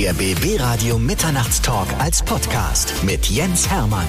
[0.00, 4.06] Der BB Radio Mitternachtstalk als Podcast mit Jens Hermann.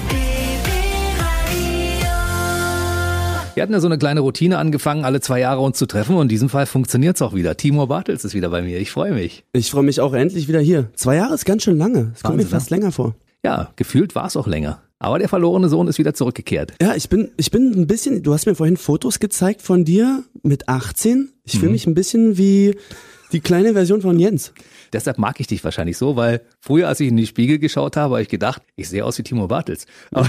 [3.54, 6.22] Wir hatten ja so eine kleine Routine angefangen, alle zwei Jahre uns zu treffen und
[6.22, 7.56] in diesem Fall funktioniert es auch wieder.
[7.56, 8.78] Timur Bartels ist wieder bei mir.
[8.78, 9.42] Ich freue mich.
[9.52, 10.90] Ich freue mich auch endlich wieder hier.
[10.94, 12.12] Zwei Jahre ist ganz schön lange.
[12.14, 13.16] Es kommt mir Wahnsinn, fast länger vor.
[13.42, 14.80] Ja, gefühlt war es auch länger.
[15.02, 16.74] Aber der verlorene Sohn ist wieder zurückgekehrt.
[16.80, 20.24] Ja, ich bin, ich bin ein bisschen, du hast mir vorhin Fotos gezeigt von dir
[20.42, 21.32] mit 18.
[21.44, 22.76] Ich fühle mich ein bisschen wie
[23.32, 24.52] die kleine Version von Jens.
[24.92, 28.14] Deshalb mag ich dich wahrscheinlich so, weil früher, als ich in den Spiegel geschaut habe,
[28.14, 29.86] habe ich gedacht, ich sehe aus wie Timo Bartels.
[30.10, 30.28] Aber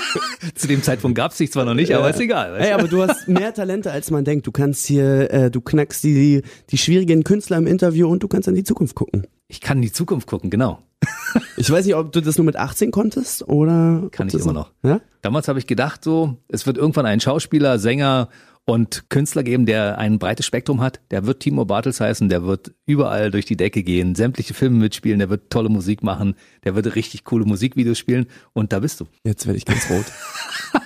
[0.54, 2.54] zu dem Zeitpunkt gab es dich zwar noch nicht, aber ist egal.
[2.54, 4.46] weißt Ey, aber du hast mehr Talente, als man denkt.
[4.46, 8.48] Du kannst hier, äh, du knackst die, die schwierigen Künstler im Interview und du kannst
[8.48, 9.26] in die Zukunft gucken.
[9.48, 10.82] Ich kann in die Zukunft gucken, genau.
[11.56, 14.08] Ich weiß nicht, ob du das nur mit 18 konntest oder.
[14.12, 14.70] Kann ich immer noch.
[14.82, 15.00] Ja?
[15.22, 18.28] Damals habe ich gedacht, so, es wird irgendwann einen Schauspieler, Sänger
[18.64, 21.00] und Künstler geben, der ein breites Spektrum hat.
[21.10, 25.18] Der wird Timo Bartels heißen, der wird überall durch die Decke gehen, sämtliche Filme mitspielen,
[25.18, 26.34] der wird tolle Musik machen,
[26.64, 29.06] der wird richtig coole Musikvideos spielen und da bist du.
[29.24, 30.04] Jetzt werde ich ganz rot.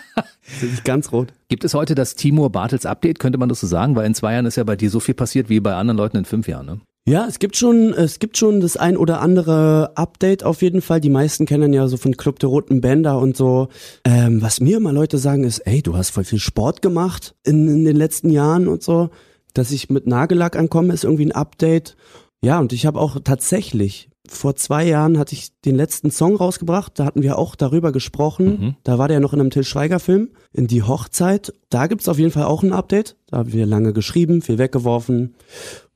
[0.47, 1.33] Jetzt werde ich ganz rot.
[1.48, 3.97] Gibt es heute das Timur Bartels Update, könnte man das so sagen?
[3.97, 6.17] Weil in zwei Jahren ist ja bei dir so viel passiert wie bei anderen Leuten
[6.17, 6.81] in fünf Jahren, ne?
[7.05, 11.00] Ja, es gibt schon, es gibt schon das ein oder andere Update auf jeden Fall.
[11.00, 13.69] Die meisten kennen ja so von Club der Roten Bänder und so.
[14.05, 17.67] Ähm, was mir immer Leute sagen ist, ey, du hast voll viel Sport gemacht in,
[17.67, 19.11] in den letzten Jahren und so.
[19.53, 21.97] Dass ich mit Nagellack ankomme, ist irgendwie ein Update.
[22.41, 26.98] Ja, und ich habe auch tatsächlich vor zwei Jahren hatte ich den letzten Song rausgebracht.
[26.98, 28.77] Da hatten wir auch darüber gesprochen.
[28.84, 31.53] Da war der noch in einem Till Schweiger Film, in die Hochzeit.
[31.69, 33.16] Da gibt's auf jeden Fall auch ein Update.
[33.27, 35.34] Da haben wir lange geschrieben, viel weggeworfen.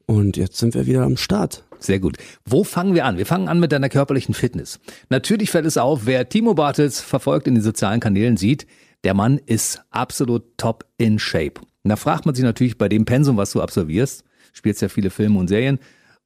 [0.06, 1.64] Und jetzt sind wir wieder am Start.
[1.78, 2.16] Sehr gut.
[2.44, 3.18] Wo fangen wir an?
[3.18, 4.78] Wir fangen an mit deiner körperlichen Fitness.
[5.08, 8.66] Natürlich fällt es auf, wer Timo Bartels verfolgt in den sozialen Kanälen sieht,
[9.04, 11.60] der Mann ist absolut top in shape.
[11.82, 15.10] Und da fragt man sich natürlich bei dem Pensum, was du absolvierst, spielst ja viele
[15.10, 15.78] Filme und Serien,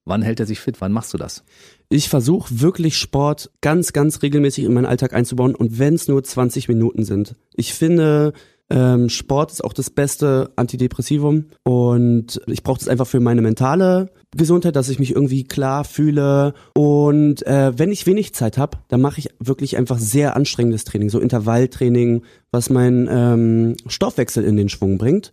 [0.05, 0.81] wann hält er sich fit?
[0.81, 1.45] Wann machst du das?
[1.89, 6.23] Ich versuche wirklich Sport ganz, ganz regelmäßig in meinen Alltag einzubauen und wenn es nur
[6.23, 7.35] 20 Minuten sind.
[7.55, 8.33] Ich finde,
[8.71, 14.11] ähm, Sport ist auch das beste Antidepressivum und ich brauche das einfach für meine mentale
[14.37, 16.55] Gesundheit, dass ich mich irgendwie klar fühle.
[16.75, 21.11] Und äh, wenn ich wenig Zeit habe, dann mache ich wirklich einfach sehr anstrengendes Training,
[21.11, 22.23] so Intervalltraining,
[22.53, 25.33] was meinen ähm, Stoffwechsel in den Schwung bringt.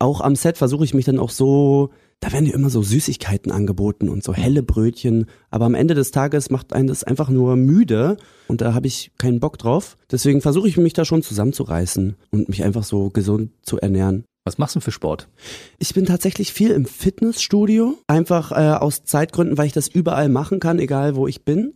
[0.00, 1.90] Auch am Set versuche ich mich dann auch so
[2.22, 5.26] da werden dir immer so Süßigkeiten angeboten und so helle Brötchen.
[5.50, 8.16] Aber am Ende des Tages macht einen das einfach nur müde
[8.46, 9.98] und da habe ich keinen Bock drauf.
[10.08, 14.24] Deswegen versuche ich mich da schon zusammenzureißen und mich einfach so gesund zu ernähren.
[14.44, 15.28] Was machst du für Sport?
[15.78, 20.58] Ich bin tatsächlich viel im Fitnessstudio, einfach äh, aus Zeitgründen, weil ich das überall machen
[20.58, 21.74] kann, egal wo ich bin.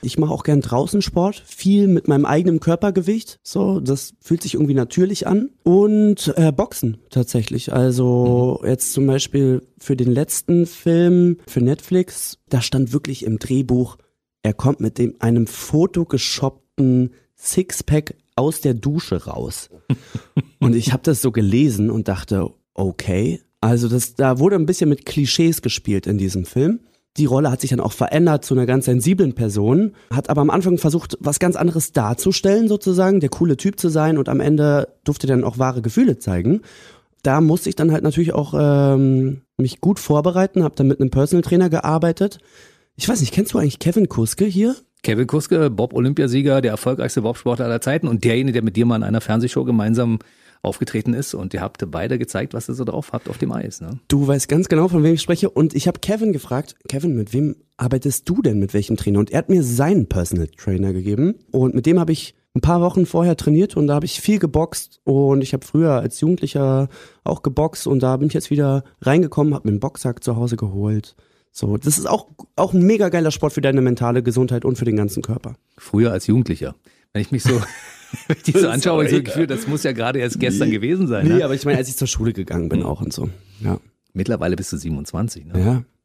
[0.00, 4.54] Ich mache auch gern draußen Sport, viel mit meinem eigenen Körpergewicht, so das fühlt sich
[4.54, 7.74] irgendwie natürlich an und äh, Boxen tatsächlich.
[7.74, 13.98] Also jetzt zum Beispiel für den letzten Film für Netflix, da stand wirklich im Drehbuch,
[14.42, 19.70] er kommt mit dem einem fotogeshoppten Sixpack aus der Dusche raus.
[20.60, 24.88] Und ich habe das so gelesen und dachte, okay, also das, da wurde ein bisschen
[24.88, 26.80] mit Klischees gespielt in diesem Film.
[27.16, 30.50] Die Rolle hat sich dann auch verändert zu einer ganz sensiblen Person, hat aber am
[30.50, 34.88] Anfang versucht, was ganz anderes darzustellen sozusagen, der coole Typ zu sein und am Ende
[35.04, 36.60] durfte dann auch wahre Gefühle zeigen.
[37.22, 41.10] Da musste ich dann halt natürlich auch ähm, mich gut vorbereiten, habe dann mit einem
[41.10, 42.38] Personal Trainer gearbeitet.
[42.96, 44.76] Ich weiß nicht, kennst du eigentlich Kevin Kuske hier?
[45.06, 49.04] Kevin Kuske, Bob-Olympiasieger, der erfolgreichste Bobsportler aller Zeiten und derjenige, der mit dir mal in
[49.04, 50.18] einer Fernsehshow gemeinsam
[50.62, 53.80] aufgetreten ist und ihr habt beide gezeigt, was ihr so drauf habt auf dem Eis.
[53.80, 54.00] Ne?
[54.08, 55.48] Du weißt ganz genau, von wem ich spreche.
[55.48, 59.20] Und ich habe Kevin gefragt, Kevin, mit wem arbeitest du denn, mit welchem Trainer?
[59.20, 61.36] Und er hat mir seinen Personal Trainer gegeben.
[61.52, 64.40] Und mit dem habe ich ein paar Wochen vorher trainiert und da habe ich viel
[64.40, 64.98] geboxt.
[65.04, 66.88] Und ich habe früher als Jugendlicher
[67.22, 70.56] auch geboxt und da bin ich jetzt wieder reingekommen, habe mir einen Boxsack zu Hause
[70.56, 71.14] geholt.
[71.58, 74.84] So, das ist auch, auch ein mega geiler Sport für deine mentale Gesundheit und für
[74.84, 75.54] den ganzen Körper.
[75.78, 76.74] Früher als Jugendlicher.
[77.14, 77.50] Wenn ich mich so,
[78.28, 80.70] wenn ich so anschaue, habe ich so das Gefühl, das muss ja gerade erst gestern
[80.70, 81.26] gewesen sein.
[81.26, 81.44] Nee, Ne?
[81.46, 83.30] aber ich meine, als ich zur Schule gegangen bin auch und so.
[83.60, 83.80] Ja.
[84.12, 85.46] Mittlerweile bist du 27.
[85.46, 85.58] Ne?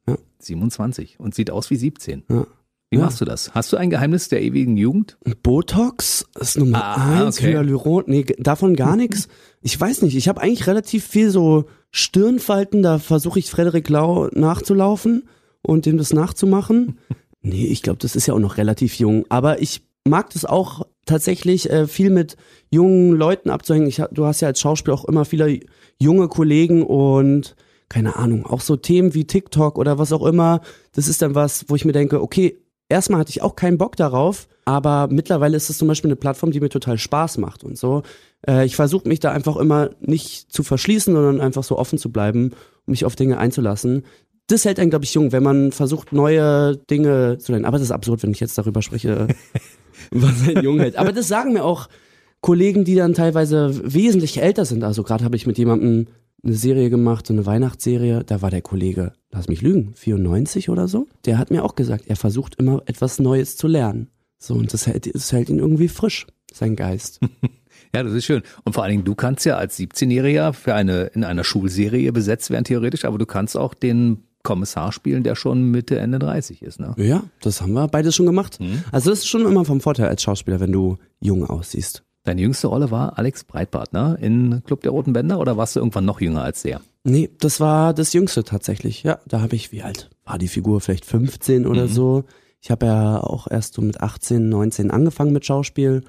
[0.08, 0.14] Ja.
[0.14, 0.18] ja.
[0.40, 2.24] 27 und sieht aus wie 17.
[2.30, 2.48] ja.
[2.90, 3.04] Wie Ja.
[3.04, 3.54] machst du das?
[3.54, 5.18] Hast du ein Geheimnis der ewigen Jugend?
[5.44, 7.52] Botox ist Nummer Ah, eins, okay.
[7.54, 9.28] Hyaluron, nee, davon gar nichts.
[9.62, 14.28] Ich weiß nicht, ich habe eigentlich relativ viel so Stirnfalten, da versuche ich Frederik Lau
[14.34, 15.24] nachzulaufen
[15.62, 16.98] und dem das nachzumachen.
[17.44, 20.86] Nee, ich glaube, das ist ja auch noch relativ jung, aber ich mag das auch
[21.06, 22.38] tatsächlich äh, viel mit
[22.70, 23.88] jungen Leuten abzuhängen.
[23.88, 25.60] Ich, du hast ja als Schauspieler auch immer viele
[26.00, 27.56] junge Kollegen und
[27.90, 30.62] keine Ahnung, auch so Themen wie TikTok oder was auch immer.
[30.94, 32.58] Das ist dann was, wo ich mir denke, okay,
[32.88, 36.52] erstmal hatte ich auch keinen Bock darauf, aber mittlerweile ist es zum Beispiel eine Plattform,
[36.52, 38.04] die mir total Spaß macht und so.
[38.48, 42.12] Äh, ich versuche mich da einfach immer nicht zu verschließen, sondern einfach so offen zu
[42.12, 42.52] bleiben,
[42.86, 44.04] um mich auf Dinge einzulassen.
[44.52, 47.66] Das hält einen, glaube ich, jung, wenn man versucht, neue Dinge zu lernen.
[47.66, 49.28] Aber das ist absurd, wenn ich jetzt darüber spreche,
[50.12, 50.98] was einen jung hält.
[50.98, 51.88] Aber das sagen mir auch
[52.42, 54.84] Kollegen, die dann teilweise wesentlich älter sind.
[54.84, 56.08] Also gerade habe ich mit jemandem
[56.44, 58.24] eine Serie gemacht, so eine Weihnachtsserie.
[58.26, 61.08] Da war der Kollege, lass mich lügen, 94 oder so.
[61.26, 64.10] Der hat mir auch gesagt, er versucht immer etwas Neues zu lernen.
[64.40, 67.20] So, und das hält, das hält ihn irgendwie frisch, sein Geist.
[67.94, 68.42] Ja, das ist schön.
[68.64, 72.50] Und vor allen Dingen, du kannst ja als 17-Jähriger für eine, in einer Schulserie besetzt
[72.50, 76.80] werden, theoretisch, aber du kannst auch den Kommissar spielen, der schon Mitte, Ende 30 ist,
[76.80, 76.94] ne?
[76.98, 78.60] Ja, das haben wir beides schon gemacht.
[78.92, 82.04] Also das ist schon immer vom Vorteil als Schauspieler, wenn du jung aussiehst.
[82.24, 84.18] Deine jüngste Rolle war Alex Breitbart, ne?
[84.22, 86.82] In Club der Roten Bänder oder warst du irgendwann noch jünger als der?
[87.04, 89.02] Nee, das war das Jüngste tatsächlich.
[89.02, 90.82] Ja, da habe ich, wie alt war die Figur?
[90.82, 92.26] Vielleicht 15 oder so.
[92.62, 96.04] Ich habe ja auch erst so mit 18, 19 angefangen mit Schauspiel.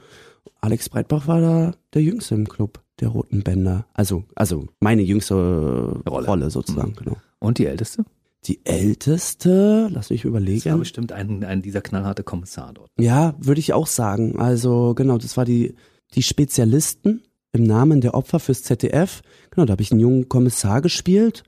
[0.61, 3.87] Alex Breitbach war da der Jüngste im Club der Roten Bänder.
[3.95, 6.51] Also, also meine jüngste Rolle, Rolle.
[6.51, 7.17] sozusagen, genau.
[7.39, 8.05] Und die älteste?
[8.47, 10.79] Die älteste, lass mich Das war überlegen.
[10.79, 12.91] bestimmt ein, ein dieser knallharte Kommissar dort.
[12.99, 14.39] Ja, würde ich auch sagen.
[14.39, 15.75] Also genau, das war die,
[16.15, 17.23] die Spezialisten
[17.53, 19.23] im Namen der Opfer fürs ZDF.
[19.51, 21.45] Genau, da habe ich einen jungen Kommissar gespielt.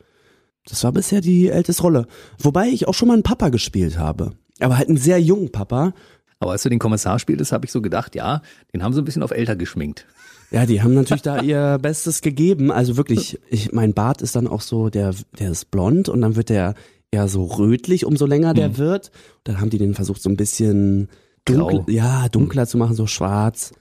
[0.67, 2.06] Das war bisher die älteste Rolle.
[2.38, 4.32] Wobei ich auch schon mal einen Papa gespielt habe.
[4.61, 5.94] Aber halt einen sehr jungen Papa.
[6.38, 8.40] Aber als du den Kommissar spieltest, habe ich so gedacht, ja,
[8.73, 10.06] den haben sie ein bisschen auf älter geschminkt.
[10.55, 12.71] Ja, die haben natürlich da ihr Bestes gegeben.
[12.71, 16.37] Also wirklich, ich, mein Bart ist dann auch so, der, der ist blond und dann
[16.37, 16.75] wird der
[17.11, 19.11] eher so rötlich, umso länger der wird.
[19.43, 21.09] Dann haben die den versucht, so ein bisschen
[21.45, 21.85] dunkel, Grau.
[21.89, 23.73] ja, dunkler zu machen, so schwarz.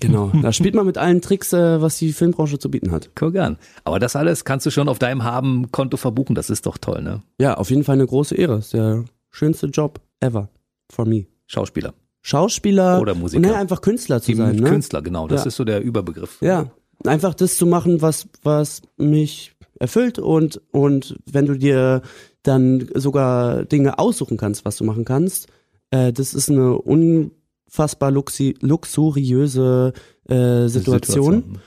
[0.00, 0.32] Genau.
[0.42, 3.10] Da spielt man mit allen Tricks, äh, was die Filmbranche zu bieten hat.
[3.14, 3.56] Guck an.
[3.84, 6.34] Aber das alles kannst du schon auf deinem Haben-Konto verbuchen.
[6.34, 7.22] Das ist doch toll, ne?
[7.38, 8.58] Ja, auf jeden Fall eine große Ehre.
[8.58, 10.48] Ist der schönste Job ever
[10.90, 11.26] for me.
[11.46, 11.94] Schauspieler.
[12.22, 13.38] Schauspieler Oder Musiker.
[13.38, 14.68] und ne, einfach Künstler zu Die sein, ne?
[14.68, 15.26] Künstler, genau.
[15.28, 15.46] Das Ja.
[15.48, 16.38] ist so der Überbegriff.
[16.40, 16.70] Ja,
[17.04, 22.02] einfach das zu machen, was was mich erfüllt und und wenn du dir
[22.42, 25.48] dann sogar Dinge aussuchen kannst, was du machen kannst,
[25.90, 29.92] äh, das ist eine unfassbar luxi luxuriöse
[30.28, 31.58] äh, Situation.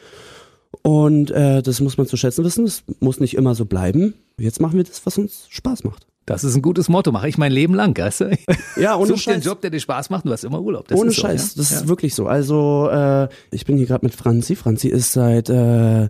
[0.81, 2.65] Und äh, das muss man zu schätzen wissen.
[2.65, 4.15] Das muss nicht immer so bleiben.
[4.37, 6.07] Jetzt machen wir das, was uns Spaß macht.
[6.25, 7.11] Das ist ein gutes Motto.
[7.11, 8.37] Mache ich mein Leben lang, weißt du?
[8.77, 9.43] Ja, ohne Such Scheiß.
[9.43, 10.25] Job, der dir Spaß macht.
[10.25, 10.87] Du hast immer Urlaub.
[10.87, 11.61] Das Ohne ist so, Scheiß, ja?
[11.61, 11.77] das ja.
[11.77, 12.27] ist wirklich so.
[12.27, 14.55] Also äh, ich bin hier gerade mit Franzi.
[14.55, 16.07] Franzi ist seit äh,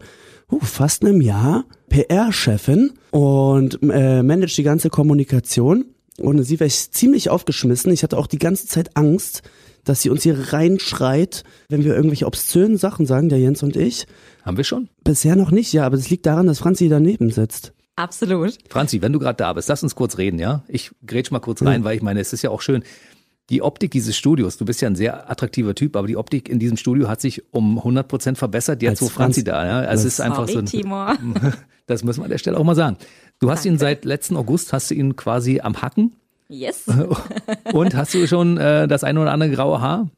[0.52, 5.86] uh, fast einem Jahr PR-Chefin und äh, managt die ganze Kommunikation.
[6.20, 7.92] Und sie wäre ziemlich aufgeschmissen.
[7.92, 9.42] Ich hatte auch die ganze Zeit Angst,
[9.84, 14.06] dass sie uns hier reinschreit, wenn wir irgendwelche obszönen Sachen sagen, der Jens und ich.
[14.44, 14.90] Haben wir schon?
[15.04, 17.74] Bisher noch nicht, ja, aber das liegt daran, dass Franzi daneben sitzt.
[17.96, 18.58] Absolut.
[18.70, 20.64] Franzi, wenn du gerade da bist, lass uns kurz reden, ja?
[20.68, 22.84] Ich grätsch mal kurz rein, weil ich meine, es ist ja auch schön.
[23.50, 26.60] Die Optik dieses Studios, du bist ja ein sehr attraktiver Typ, aber die Optik in
[26.60, 29.88] diesem Studio hat sich um 100 Prozent verbessert, jetzt wo Franzi Franz- da, ja?
[29.88, 31.18] Also es ist einfach so ein, Timur.
[31.86, 32.98] das müssen wir an der Stelle auch mal sagen.
[33.40, 36.14] Du hast ihn seit letzten August, hast du ihn quasi am Hacken
[36.50, 36.86] Yes.
[37.74, 40.10] und hast du schon äh, das eine oder andere graue Haar?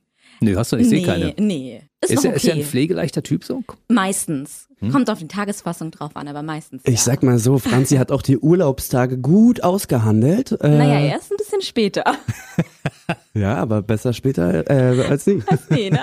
[0.42, 1.34] Nö, hast du nicht, ich sehe nee, keine.
[1.38, 1.82] nee.
[2.04, 2.36] Ist, Ist er, okay.
[2.38, 3.64] ist er ein pflegeleichter Typ so?
[3.88, 4.68] meistens.
[4.92, 6.82] Kommt auf die Tagesfassung drauf an, aber meistens.
[6.86, 7.02] Ich ja.
[7.02, 10.52] sag mal so, Franzi hat auch die Urlaubstage gut ausgehandelt.
[10.62, 12.04] Äh, Naja, erst ein bisschen später.
[13.34, 15.44] Ja, aber besser später äh, als nie.
[15.92, 16.00] ne?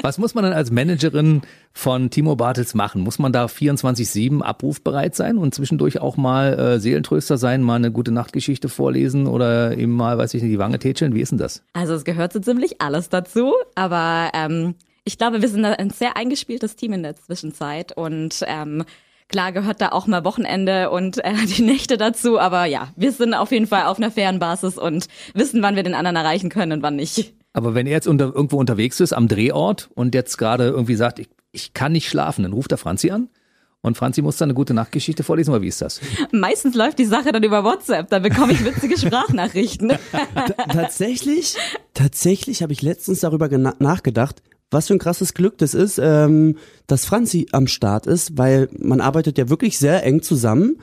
[0.00, 1.42] Was muss man denn als Managerin
[1.72, 3.02] von Timo Bartels machen?
[3.02, 7.90] Muss man da 24-7 abrufbereit sein und zwischendurch auch mal äh, Seelentröster sein, mal eine
[7.90, 11.14] gute Nachtgeschichte vorlesen oder ihm mal, weiß ich nicht, die Wange tätscheln?
[11.16, 11.64] Wie ist denn das?
[11.72, 16.16] Also es gehört so ziemlich alles dazu, aber ähm, ich glaube, wir sind ein sehr
[16.16, 18.84] eingespieltes Team in der Zwischenzeit und ähm,
[19.28, 23.34] klar gehört da auch mal Wochenende und äh, die Nächte dazu, aber ja, wir sind
[23.34, 26.72] auf jeden Fall auf einer fairen Basis und wissen, wann wir den anderen erreichen können
[26.72, 27.34] und wann nicht.
[27.52, 31.18] Aber wenn er jetzt unter, irgendwo unterwegs ist am Drehort und jetzt gerade irgendwie sagt,
[31.18, 33.28] ich, ich kann nicht schlafen, dann ruft er Franzi an
[33.82, 36.00] und Franzi muss dann eine gute Nachtgeschichte vorlesen, oder wie ist das?
[36.30, 39.92] Meistens läuft die Sache dann über WhatsApp, da bekomme ich witzige Sprachnachrichten.
[40.72, 41.56] tatsächlich,
[41.92, 44.40] tatsächlich habe ich letztens darüber nachgedacht,
[44.72, 49.00] was für ein krasses Glück das ist, ähm, dass Franzi am Start ist, weil man
[49.00, 50.78] arbeitet ja wirklich sehr eng zusammen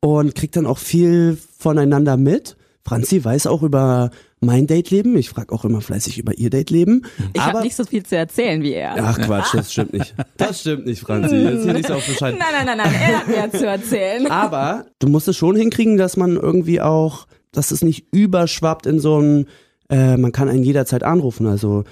[0.00, 2.56] und kriegt dann auch viel voneinander mit.
[2.84, 5.16] Franzi weiß auch über mein Date-Leben.
[5.16, 7.04] Ich frage auch immer fleißig über ihr Date-Leben.
[7.34, 8.94] Ich habe nicht so viel zu erzählen wie er.
[8.98, 10.14] Ach Quatsch, das stimmt nicht.
[10.36, 11.36] Das stimmt nicht, Franzi.
[11.36, 12.36] Jetzt hier nicht so auf Bescheid.
[12.38, 14.26] Nein, nein, nein, nein, er hat mehr zu erzählen.
[14.30, 19.00] Aber du musst es schon hinkriegen, dass man irgendwie auch, dass es nicht überschwappt in
[19.00, 19.48] so ein,
[19.90, 21.46] äh, man kann einen jederzeit anrufen.
[21.46, 21.84] Also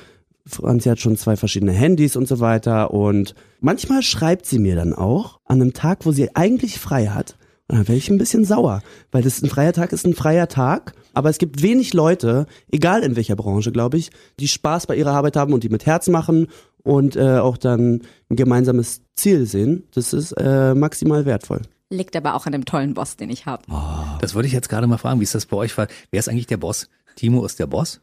[0.46, 2.92] Franzi hat schon zwei verschiedene Handys und so weiter.
[2.92, 7.36] Und manchmal schreibt sie mir dann auch an einem Tag, wo sie eigentlich frei hat.
[7.68, 10.46] Und dann werde ich ein bisschen sauer, weil das ein freier Tag ist ein freier
[10.46, 10.94] Tag.
[11.14, 15.12] Aber es gibt wenig Leute, egal in welcher Branche, glaube ich, die Spaß bei ihrer
[15.12, 16.46] Arbeit haben und die mit Herz machen
[16.84, 19.88] und äh, auch dann ein gemeinsames Ziel sehen.
[19.94, 21.62] Das ist äh, maximal wertvoll.
[21.90, 23.64] Liegt aber auch an dem tollen Boss, den ich habe.
[24.20, 25.76] Das wollte ich jetzt gerade mal fragen, wie ist das bei euch?
[25.76, 26.88] Wer ist eigentlich der Boss?
[27.16, 28.00] Timo ist der Boss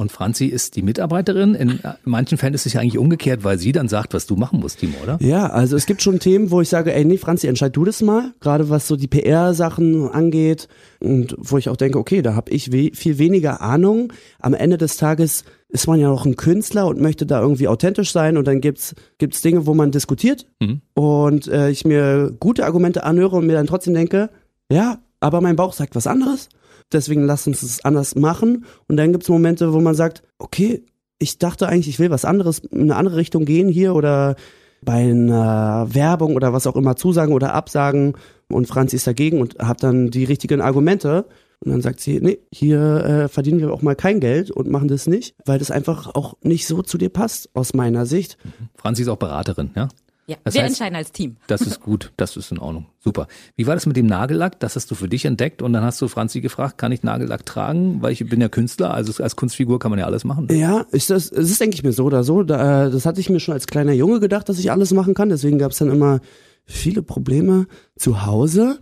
[0.00, 1.54] und Franzi ist die Mitarbeiterin.
[1.54, 4.58] In manchen Fällen ist es ja eigentlich umgekehrt, weil sie dann sagt, was du machen
[4.60, 5.18] musst, Timo, oder?
[5.20, 8.00] Ja, also es gibt schon Themen, wo ich sage, ey, nee, Franzi, entscheid du das
[8.02, 10.68] mal, gerade was so die PR-Sachen angeht
[11.00, 14.12] und wo ich auch denke, okay, da habe ich we viel weniger Ahnung.
[14.40, 18.10] Am Ende des Tages ist man ja noch ein Künstler und möchte da irgendwie authentisch
[18.12, 20.80] sein und dann gibt's gibt's Dinge, wo man diskutiert Mhm.
[20.94, 24.30] und äh, ich mir gute Argumente anhöre und mir dann trotzdem denke,
[24.72, 26.48] ja, aber mein Bauch sagt was anderes,
[26.92, 28.64] deswegen lass uns es anders machen.
[28.88, 30.84] Und dann gibt's Momente, wo man sagt, okay,
[31.18, 34.36] ich dachte eigentlich, ich will was anderes, in eine andere Richtung gehen hier oder
[34.82, 38.14] bei einer Werbung oder was auch immer zusagen oder absagen.
[38.48, 41.26] Und Franzi ist dagegen und hat dann die richtigen Argumente.
[41.62, 44.88] Und dann sagt sie, nee, hier äh, verdienen wir auch mal kein Geld und machen
[44.88, 48.38] das nicht, weil das einfach auch nicht so zu dir passt, aus meiner Sicht.
[48.76, 49.88] Franzi ist auch Beraterin, ja?
[50.30, 51.36] Ja, Das wir heißt- entscheiden als Team.
[51.48, 52.86] Das ist gut, das ist in Ordnung.
[53.00, 53.26] Super.
[53.56, 54.60] Wie war das mit dem Nagellack?
[54.60, 57.44] Das hast du für dich entdeckt und dann hast du Franzi gefragt, kann ich Nagellack
[57.44, 58.00] tragen?
[58.00, 60.46] Weil ich bin ja Künstler, also als Kunstfigur kann man ja alles machen.
[60.52, 62.42] Ja, ist das, es ist, denke ich mir, so oder so.
[62.44, 65.14] Da, äh, das hatte ich mir schon als kleiner Junge gedacht, dass ich alles machen
[65.14, 65.30] kann.
[65.30, 66.20] Deswegen gab es dann immer
[66.64, 68.78] viele Probleme zu Hause.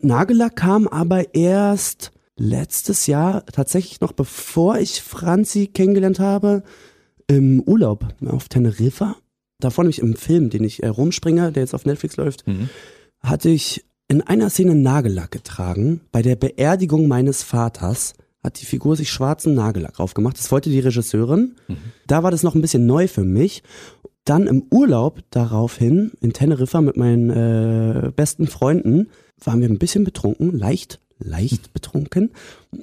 [0.00, 6.62] Nagellack kam aber erst letztes Jahr, tatsächlich noch bevor ich Franzi kennengelernt habe,
[7.26, 9.16] im Urlaub auf Teneriffa.
[9.60, 12.68] Davor nämlich im Film, den ich äh, rumspringe, der jetzt auf Netflix läuft, Mhm.
[13.20, 16.00] hatte ich in einer Szene Nagellack getragen.
[16.12, 20.38] Bei der Beerdigung meines Vaters hat die Figur sich schwarzen Nagellack draufgemacht.
[20.38, 21.56] Das wollte die Regisseurin.
[22.06, 23.62] Da war das noch ein bisschen neu für mich.
[24.24, 29.08] Dann im Urlaub daraufhin in Teneriffa mit meinen äh, besten Freunden
[29.42, 32.30] waren wir ein bisschen betrunken, leicht, leicht betrunken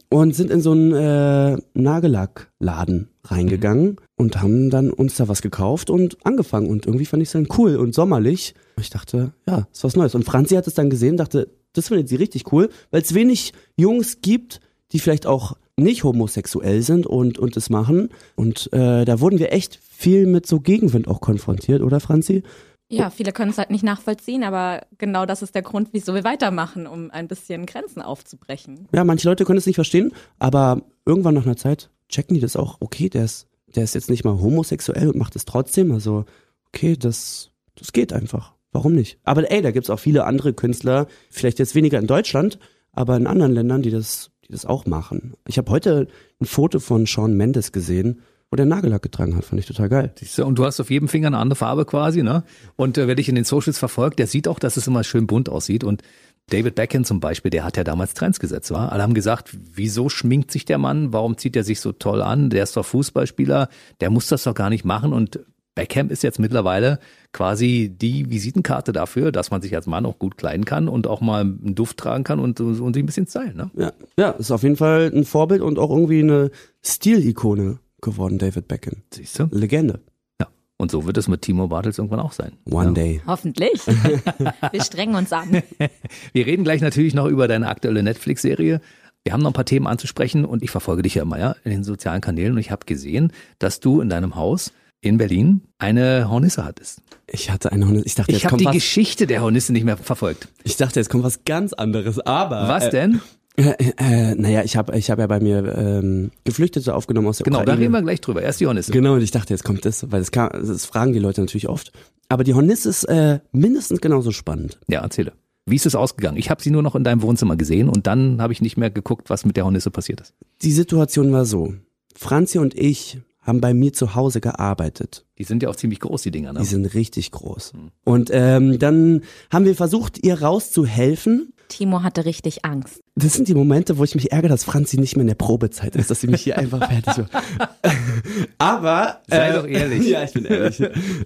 [0.10, 5.90] und sind in so einen äh, Nagellackladen reingegangen und haben dann uns da was gekauft
[5.90, 8.54] und angefangen und irgendwie fand ich es dann cool und sommerlich.
[8.80, 10.16] Ich dachte, ja, ist was Neues.
[10.16, 13.54] Und Franzi hat es dann gesehen, dachte, das findet sie richtig cool, weil es wenig
[13.78, 14.60] Jungs gibt,
[14.92, 18.10] die vielleicht auch nicht homosexuell sind und und es machen.
[18.36, 22.44] Und äh, da wurden wir echt viel mit so Gegenwind auch konfrontiert, oder Franzi?
[22.88, 26.24] Ja, viele können es halt nicht nachvollziehen, aber genau das ist der Grund, wieso wir
[26.24, 28.88] weitermachen, um ein bisschen Grenzen aufzubrechen.
[28.94, 32.56] Ja, manche Leute können es nicht verstehen, aber irgendwann nach einer Zeit checken die das
[32.56, 32.78] auch.
[32.82, 35.92] Okay, der ist, der ist jetzt nicht mal homosexuell und macht es trotzdem.
[35.92, 36.26] Also,
[36.68, 38.54] okay, das, das geht einfach.
[38.72, 39.20] Warum nicht?
[39.24, 42.60] Aber ey, da gibt's auch viele andere Künstler, vielleicht jetzt weniger in Deutschland,
[42.92, 45.34] aber in anderen Ländern, die das, die das auch machen.
[45.48, 46.08] Ich habe heute
[46.40, 48.22] ein Foto von Shawn Mendes gesehen,
[48.52, 49.46] wo der Nagellack getragen hat.
[49.46, 50.12] Fand ich total geil.
[50.16, 52.44] Siehst du, Und du hast auf jedem Finger eine andere Farbe quasi, ne?
[52.76, 55.28] Und äh, wer dich in den Socials verfolgt, der sieht auch, dass es immer schön
[55.28, 55.84] bunt aussieht.
[55.84, 56.04] Und
[56.50, 58.92] David Beckham zum Beispiel, der hat ja damals Trends gesetzt, war.
[58.92, 61.12] Alle haben gesagt, wieso schminkt sich der Mann?
[61.12, 62.52] Warum zieht er sich so toll an?
[62.52, 65.12] Der ist doch Fußballspieler, der muss das doch gar nicht machen.
[65.12, 65.40] Und
[65.74, 67.00] Beckham ist jetzt mittlerweile
[67.34, 71.20] quasi die Visitenkarte dafür, dass man sich als Mann auch gut kleiden kann und auch
[71.20, 73.72] mal einen Duft tragen kann und, und sich ein bisschen stylen, ne?
[73.76, 76.52] Ja, ja, ist auf jeden Fall ein Vorbild und auch irgendwie eine
[76.84, 79.04] Stilikone geworden, David Beckham.
[79.14, 79.48] Siehst du?
[79.52, 80.00] Legende.
[80.40, 80.48] Ja.
[80.78, 82.54] Und so wird es mit Timo Bartels irgendwann auch sein.
[82.72, 82.92] One ja.
[82.94, 83.22] day.
[83.28, 83.86] Hoffentlich.
[84.72, 85.62] wir strengen uns an.
[86.34, 88.80] Wir reden gleich natürlich noch über deine aktuelle Netflix-Serie.
[89.24, 91.72] Wir haben noch ein paar Themen anzusprechen und ich verfolge dich ja immer ja, in
[91.72, 94.72] den sozialen Kanälen und ich habe gesehen, dass du in deinem Haus
[95.02, 97.02] in Berlin eine Hornisse hattest.
[97.28, 98.06] Ich hatte eine Hornisse.
[98.06, 98.74] Ich dachte, Ich jetzt habe kommt die was.
[98.74, 100.48] Geschichte der Hornisse nicht mehr verfolgt.
[100.64, 102.20] Ich dachte, jetzt kommt was ganz anderes.
[102.20, 103.22] Aber Was äh, denn?
[103.58, 107.46] Äh, äh, naja, ich habe ich hab ja bei mir ähm, Geflüchtete aufgenommen aus der
[107.46, 107.82] Genau, da Ukraine.
[107.82, 108.42] reden wir gleich drüber.
[108.42, 108.92] Erst die Hornisse.
[108.92, 111.70] Genau, und ich dachte, jetzt kommt das, weil das, kann, das fragen die Leute natürlich
[111.70, 111.92] oft.
[112.28, 114.80] Aber die Hornisse ist äh, mindestens genauso spannend.
[114.88, 115.34] Ja, erzähle.
[115.66, 116.38] Wie ist es ausgegangen?
[116.38, 118.92] Ich habe sie nur noch in deinem Wohnzimmer gesehen und dann habe ich nicht mehr
[118.92, 120.34] geguckt, was mit der Hornisse passiert ist.
[120.62, 121.74] Die Situation war so.
[122.16, 125.26] Franzi und ich haben bei mir zu Hause gearbeitet.
[125.38, 126.54] Die sind ja auch ziemlich groß, die Dinger.
[126.54, 126.60] Ne?
[126.60, 127.74] Die sind richtig groß.
[128.04, 129.22] Und ähm, dann
[129.52, 131.54] haben wir versucht, ihr rauszuhelfen.
[131.68, 133.02] Timo hatte richtig Angst.
[133.16, 135.96] Das sind die Momente, wo ich mich ärgere, dass Franzi nicht mehr in der Probezeit
[135.96, 137.44] ist, dass sie mich hier einfach fertig macht.
[138.58, 140.08] Aber äh, Sei doch ehrlich.
[140.16, 140.80] Ja, ich bin ehrlich.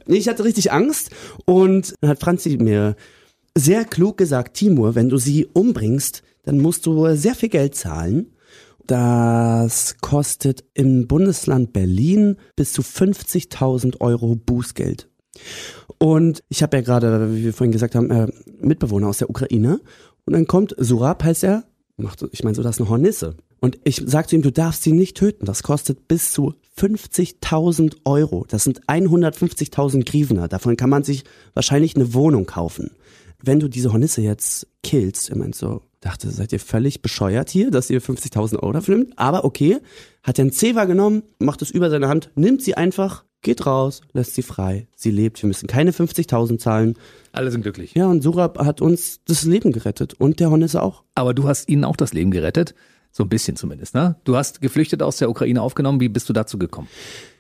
[0.06, 1.10] Nee, ich hatte richtig Angst
[1.46, 2.96] und dann hat Franzi mir
[3.58, 8.34] sehr klug gesagt, Timur, wenn du sie umbringst, dann musst du sehr viel Geld zahlen.
[8.88, 15.10] Das kostet im Bundesland Berlin bis zu 50.000 Euro Bußgeld.
[16.00, 18.28] Und ich habe ja gerade, wie wir vorhin gesagt haben, äh,
[18.62, 19.82] Mitbewohner aus der Ukraine.
[20.30, 21.64] Und dann kommt Surab, heißt er,
[21.98, 23.36] macht, ich meine, so das ist eine Hornisse.
[23.62, 25.48] Und ich sag zu ihm, du darfst sie nicht töten.
[25.48, 28.46] Das kostet bis zu 50.000 Euro.
[28.48, 30.48] Das sind 150.000 Grivner.
[30.48, 31.24] Davon kann man sich
[31.56, 32.92] wahrscheinlich eine Wohnung kaufen.
[33.42, 37.72] Wenn du diese Hornisse jetzt killst, ich meine so, dachte, seid ihr völlig bescheuert hier,
[37.72, 39.18] dass ihr 50.000 Euro dafür nimmt?
[39.18, 39.80] Aber okay,
[40.22, 44.02] hat er einen Zewa genommen, macht es über seine Hand, nimmt sie einfach, geht raus,
[44.14, 46.96] lässt sie frei, sie lebt, wir müssen keine 50.000 zahlen.
[47.32, 47.94] Alle sind glücklich.
[47.94, 51.04] Ja, und Surab hat uns das Leben gerettet und der Honisse auch.
[51.16, 52.76] Aber du hast ihnen auch das Leben gerettet.
[53.12, 54.18] So ein bisschen zumindest, ne?
[54.24, 56.00] Du hast geflüchtet aus der Ukraine aufgenommen.
[56.00, 56.88] Wie bist du dazu gekommen?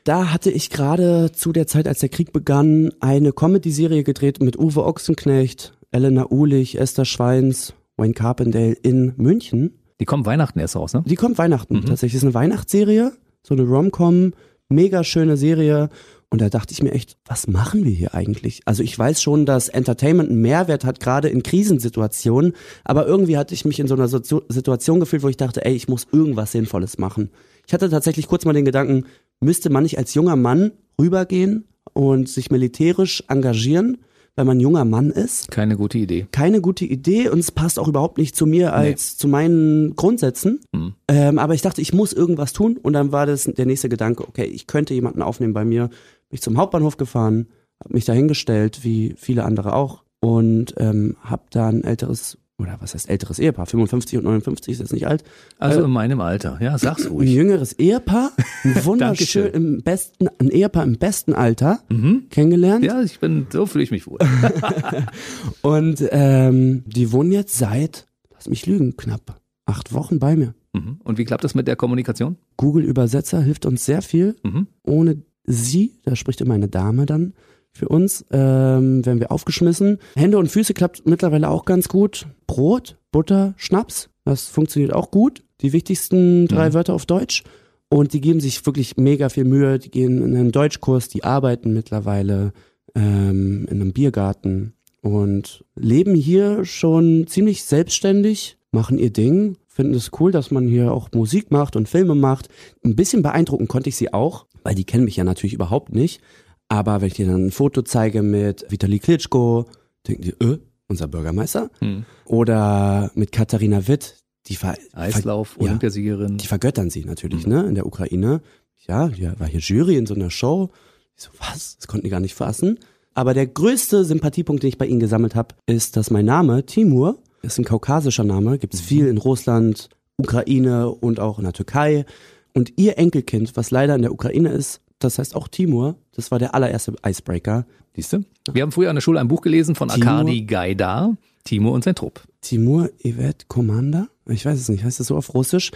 [0.03, 4.58] Da hatte ich gerade zu der Zeit, als der Krieg begann, eine Comedy-Serie gedreht mit
[4.58, 9.79] Uwe Ochsenknecht, Elena Uhlich, Esther Schweins, Wayne Carpendale in München.
[10.00, 11.03] Die kommen Weihnachten erst raus, ne?
[11.06, 11.75] Die kommt Weihnachten.
[11.75, 11.86] Mhm.
[11.86, 13.12] Tatsächlich ist eine Weihnachtsserie,
[13.44, 14.34] so eine Rom-Com,
[14.69, 15.89] mega schöne Serie.
[16.31, 18.61] Und da dachte ich mir echt, was machen wir hier eigentlich?
[18.65, 23.55] Also ich weiß schon, dass Entertainment einen Mehrwert hat, gerade in Krisensituationen, aber irgendwie hatte
[23.55, 26.51] ich mich in so einer so Situation gefühlt, wo ich dachte, ey, ich muss irgendwas
[26.51, 27.31] Sinnvolles machen.
[27.65, 29.05] Ich hatte tatsächlich kurz mal den Gedanken,
[29.39, 30.71] müsste man nicht als junger Mann
[31.01, 33.97] rübergehen und sich militärisch engagieren,
[34.36, 35.51] weil man junger Mann ist?
[35.51, 36.27] Keine gute Idee.
[36.31, 40.62] keine gute Idee und es passt auch überhaupt nicht zu mir als zu meinen Grundsätzen.
[40.71, 40.93] Mhm.
[41.07, 44.27] Ähm, aber ich dachte, ich muss irgendwas tun und dann war das der nächste Gedanke,
[44.27, 45.88] okay, ich könnte jemanden aufnehmen bei mir.
[45.88, 47.48] Bin ich zum Hauptbahnhof gefahren,
[47.83, 52.93] habe mich dahingestellt, wie viele andere auch und ähm, habe da ein älteres oder was
[52.93, 55.23] heißt älteres Ehepaar, 55 und 59 ist jetzt nicht alt,
[55.57, 56.59] Also Äh, in meinem Alter.
[56.61, 57.31] Ja, sag's ein ruhig.
[57.31, 58.31] jüngeres Ehepaar,
[58.63, 62.23] ein wunderschön im besten, ein Ehepaar im besten Alter Mhm.
[62.29, 62.83] kennengelernt.
[62.85, 64.19] Ja, ich bin, so fühle ich mich wohl.
[65.61, 70.53] Und ähm, die wohnen jetzt seit, lass mich lügen, knapp acht Wochen bei mir.
[70.73, 70.99] Mhm.
[71.03, 72.37] Und wie klappt das mit der Kommunikation?
[72.57, 74.35] Google Übersetzer hilft uns sehr viel.
[74.43, 74.67] Mhm.
[74.83, 77.33] Ohne sie, da spricht immer eine Dame dann
[77.71, 79.99] für uns, ähm, werden wir aufgeschmissen.
[80.15, 82.27] Hände und Füße klappt mittlerweile auch ganz gut.
[82.47, 85.43] Brot, Butter, Schnaps, das funktioniert auch gut.
[85.61, 86.73] Die wichtigsten drei Mhm.
[86.73, 87.43] Wörter auf Deutsch.
[87.89, 89.79] Und die geben sich wirklich mega viel Mühe.
[89.79, 92.53] Die gehen in einen Deutschkurs, die arbeiten mittlerweile
[92.95, 100.11] ähm, in einem Biergarten und leben hier schon ziemlich selbstständig, machen ihr Ding, finden es
[100.19, 102.49] cool, dass man hier auch Musik macht und Filme macht.
[102.83, 106.21] Ein bisschen beeindrucken konnte ich sie auch, weil die kennen mich ja natürlich überhaupt nicht.
[106.69, 109.65] Aber wenn ich dir dann ein Foto zeige mit Vitali Klitschko,
[110.07, 111.69] denken die, äh, unser Bürgermeister?
[111.79, 112.05] Hm.
[112.25, 115.65] Oder mit Katharina Witt, die ver Eislauf, Ja.
[115.67, 116.38] Olympiasiegerin.
[116.38, 118.41] die vergöttern sie natürlich, ne, in der Ukraine.
[118.88, 120.69] Ja, die war hier Jury in so einer Show.
[121.17, 121.77] Ich so, was?
[121.77, 122.79] Das konnten die gar nicht fassen.
[123.13, 127.17] Aber der größte Sympathiepunkt, den ich bei ihnen gesammelt habe, ist, dass mein Name, Timur,
[127.41, 132.05] ist ein kaukasischer Name, gibt's viel in Russland, Ukraine und auch in der Türkei.
[132.53, 136.40] Und ihr Enkelkind, was leider in der Ukraine ist, das heißt auch Timur, das war
[136.40, 137.66] der allererste Icebreaker.
[137.96, 138.24] Siehst du?
[138.51, 140.10] Wir haben früher an der Schule ein Buch gelesen von Timo.
[140.10, 142.22] Arkadi Gaidar, Timo und sein Trupp.
[142.42, 144.08] Timur Evet Komanda?
[144.27, 145.72] Ich weiß es nicht, heißt das so auf Russisch?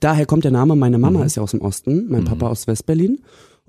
[0.00, 0.76] Daher kommt der Name.
[0.76, 3.20] Meine Mama ist ja aus dem Osten, mein Papa aus Westberlin.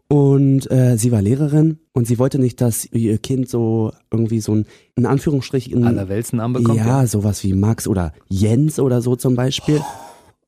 [0.09, 4.55] Und äh, sie war Lehrerin und sie wollte nicht, dass ihr Kind so irgendwie so
[4.55, 6.79] ein, in Anführungsstrichen, Allerweltsnamen bekommt.
[6.79, 9.81] ja, sowas wie Max oder Jens oder so zum Beispiel.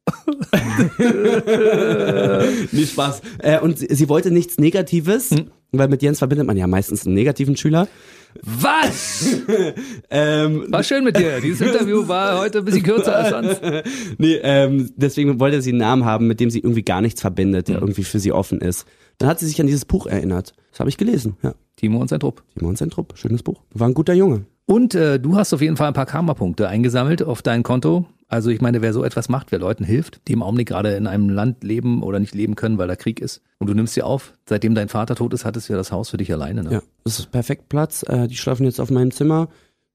[2.72, 3.22] nicht Spaß.
[3.40, 5.36] Äh, und sie, sie wollte nichts Negatives,
[5.72, 7.88] weil mit Jens verbindet man ja meistens einen negativen Schüler.
[8.44, 9.26] Was?
[10.12, 11.40] Ähm, War schön mit dir.
[11.40, 13.62] Dieses Interview war heute ein bisschen kürzer als sonst.
[14.18, 17.68] nee, ähm, deswegen wollte sie einen Namen haben, mit dem sie irgendwie gar nichts verbindet,
[17.68, 18.86] der irgendwie für sie offen ist.
[19.20, 20.54] Dann hat sie sich an dieses Buch erinnert.
[20.72, 21.54] Das habe ich gelesen, ja.
[21.76, 22.44] Timo und sein Trupp.
[22.58, 23.62] Timon Zentrup, schönes Buch.
[23.74, 24.46] War ein guter Junge.
[24.70, 28.06] Und äh, du hast auf jeden Fall ein paar Karma-Punkte eingesammelt auf dein Konto.
[28.28, 31.08] Also ich meine, wer so etwas macht, wer Leuten hilft, die im Augenblick gerade in
[31.08, 33.42] einem Land leben oder nicht leben können, weil da Krieg ist.
[33.58, 34.36] Und du nimmst sie auf.
[34.48, 36.64] Seitdem dein Vater tot ist, hattest du ja das Haus für dich alleine.
[36.64, 36.72] Ne?
[36.72, 38.04] Ja, das ist perfekt Platz.
[38.04, 39.50] Äh, die schlafen jetzt auf meinem Zimmer.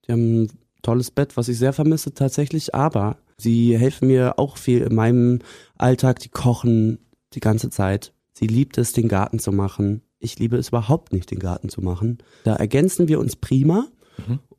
[0.09, 0.51] Die haben ein
[0.83, 2.75] tolles Bett, was ich sehr vermisse tatsächlich.
[2.75, 5.39] Aber sie helfen mir auch viel in meinem
[5.79, 6.19] Alltag.
[6.19, 6.99] Die kochen
[7.35, 8.13] die ganze Zeit.
[8.33, 10.03] Sie liebt es, den Garten zu machen.
[10.19, 12.19] Ich liebe es überhaupt nicht, den Garten zu machen.
[12.43, 13.87] Da ergänzen wir uns prima.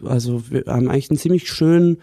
[0.03, 1.97] Also wir haben eigentlich einen ziemlich schönen,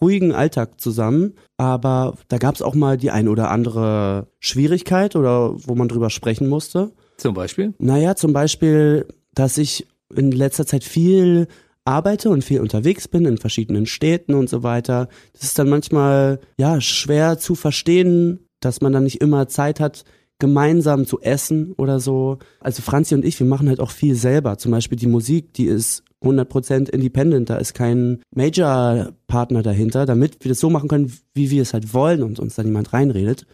[0.00, 1.34] ruhigen Alltag zusammen.
[1.56, 6.10] Aber da gab es auch mal die ein oder andere Schwierigkeit oder wo man drüber
[6.10, 6.92] sprechen musste.
[7.16, 7.74] Zum Beispiel.
[7.78, 11.48] Naja, zum Beispiel, dass ich in letzter Zeit viel
[11.84, 15.08] arbeite und viel unterwegs bin in verschiedenen Städten und so weiter.
[15.32, 20.04] Das ist dann manchmal, ja, schwer zu verstehen, dass man dann nicht immer Zeit hat,
[20.38, 22.38] gemeinsam zu essen oder so.
[22.60, 24.58] Also Franzi und ich, wir machen halt auch viel selber.
[24.58, 27.50] Zum Beispiel die Musik, die ist 100% independent.
[27.50, 31.94] Da ist kein Major-Partner dahinter, damit wir das so machen können, wie wir es halt
[31.94, 33.46] wollen und uns da niemand reinredet.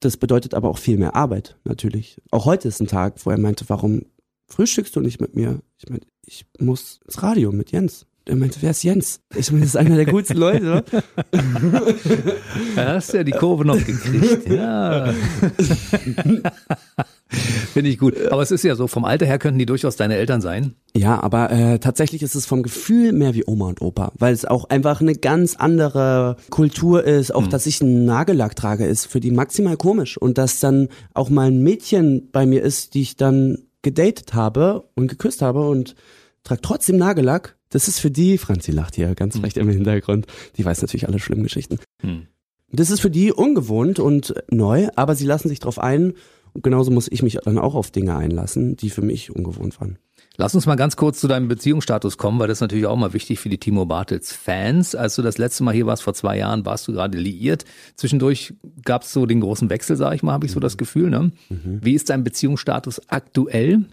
[0.00, 2.20] Das bedeutet aber auch viel mehr Arbeit, natürlich.
[2.30, 4.02] Auch heute ist ein Tag, wo er meinte, warum
[4.48, 5.60] frühstückst du nicht mit mir?
[5.78, 8.06] Ich meinte, ich muss ins Radio mit Jens.
[8.28, 9.20] Er meinte, wer ist Jens?
[9.36, 10.62] Ich meine, das ist einer der coolsten Leute.
[10.62, 10.84] oder?
[12.74, 14.48] Da hast du ja die Kurve noch gekriegt.
[14.50, 15.14] Ja.
[17.28, 18.14] Finde ich gut.
[18.30, 20.74] Aber es ist ja so, vom Alter her könnten die durchaus deine Eltern sein.
[20.96, 24.44] Ja, aber äh, tatsächlich ist es vom Gefühl mehr wie Oma und Opa, weil es
[24.44, 27.32] auch einfach eine ganz andere Kultur ist.
[27.32, 30.18] Auch, dass ich einen Nagellack trage, ist für die maximal komisch.
[30.18, 34.88] Und dass dann auch mal ein Mädchen bei mir ist, die ich dann gedatet habe
[34.96, 35.94] und geküsst habe und
[36.46, 40.64] trage trotzdem Nagellack, das ist für die, Franzi lacht hier ganz recht im Hintergrund, die
[40.64, 41.78] weiß natürlich alle schlimmen Geschichten.
[42.00, 42.26] Hm.
[42.72, 46.14] Das ist für die ungewohnt und neu, aber sie lassen sich drauf ein.
[46.52, 49.98] Und genauso muss ich mich dann auch auf Dinge einlassen, die für mich ungewohnt waren.
[50.38, 53.12] Lass uns mal ganz kurz zu deinem Beziehungsstatus kommen, weil das ist natürlich auch mal
[53.12, 54.94] wichtig für die Timo Bartels Fans.
[54.94, 57.64] Als du das letzte Mal hier warst, vor zwei Jahren, warst du gerade liiert.
[57.96, 58.54] Zwischendurch
[58.84, 61.10] gab es so den großen Wechsel, sag ich mal, habe ich so das Gefühl.
[61.10, 61.32] Ne?
[61.48, 63.84] Wie ist dein Beziehungsstatus aktuell?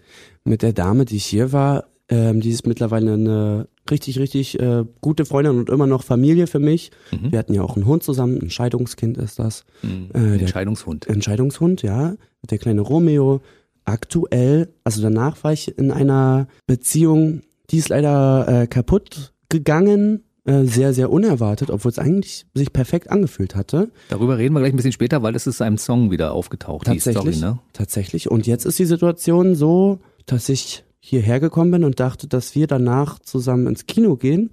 [0.44, 1.84] Mit der Dame, die ich hier war,
[2.14, 6.60] ähm, die ist mittlerweile eine richtig, richtig äh, gute Freundin und immer noch Familie für
[6.60, 6.92] mich.
[7.10, 9.64] Wir hatten ja auch einen Hund zusammen, ein Scheidungskind ist das.
[9.82, 11.08] Äh, der Entscheidungshund.
[11.08, 12.14] Entscheidungshund, ja.
[12.48, 13.40] Der kleine Romeo.
[13.84, 20.22] Aktuell, also danach war ich in einer Beziehung, die ist leider äh, kaputt gegangen.
[20.46, 23.90] Äh, sehr, sehr unerwartet, obwohl es eigentlich sich perfekt angefühlt hatte.
[24.10, 26.92] Darüber reden wir gleich ein bisschen später, weil das ist einem Song wieder aufgetaucht, die
[26.92, 27.38] Tatsächlich.
[27.38, 27.60] Story, ne?
[27.72, 28.30] Tatsächlich.
[28.30, 32.66] Und jetzt ist die Situation so, dass ich hierher gekommen bin und dachte, dass wir
[32.66, 34.50] danach zusammen ins Kino gehen.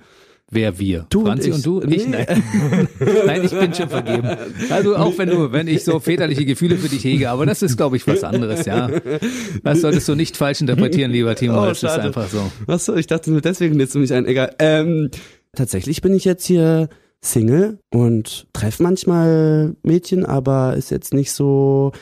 [0.53, 1.05] Wer wir?
[1.09, 1.55] Du und Franzi ich.
[1.55, 1.79] und, du?
[1.79, 1.95] Nee.
[1.95, 2.07] Ich?
[2.09, 2.25] Nein.
[3.25, 4.29] Nein, ich bin schon vergeben.
[4.69, 7.77] Also auch wenn du, wenn ich so väterliche Gefühle für dich hege, aber das ist,
[7.77, 8.89] glaube ich, was anderes, ja.
[9.63, 11.67] Das solltest du nicht falsch interpretieren, lieber Timo.
[11.67, 12.03] Oh, ist schade.
[12.03, 12.51] einfach so.
[12.65, 12.97] Was so?
[12.97, 14.25] Ich dachte nur deswegen lädst du mich ein.
[14.25, 14.53] Egal.
[14.59, 15.09] Ähm,
[15.55, 16.89] tatsächlich bin ich jetzt hier
[17.21, 21.93] Single und treffe manchmal Mädchen, aber ist jetzt nicht so,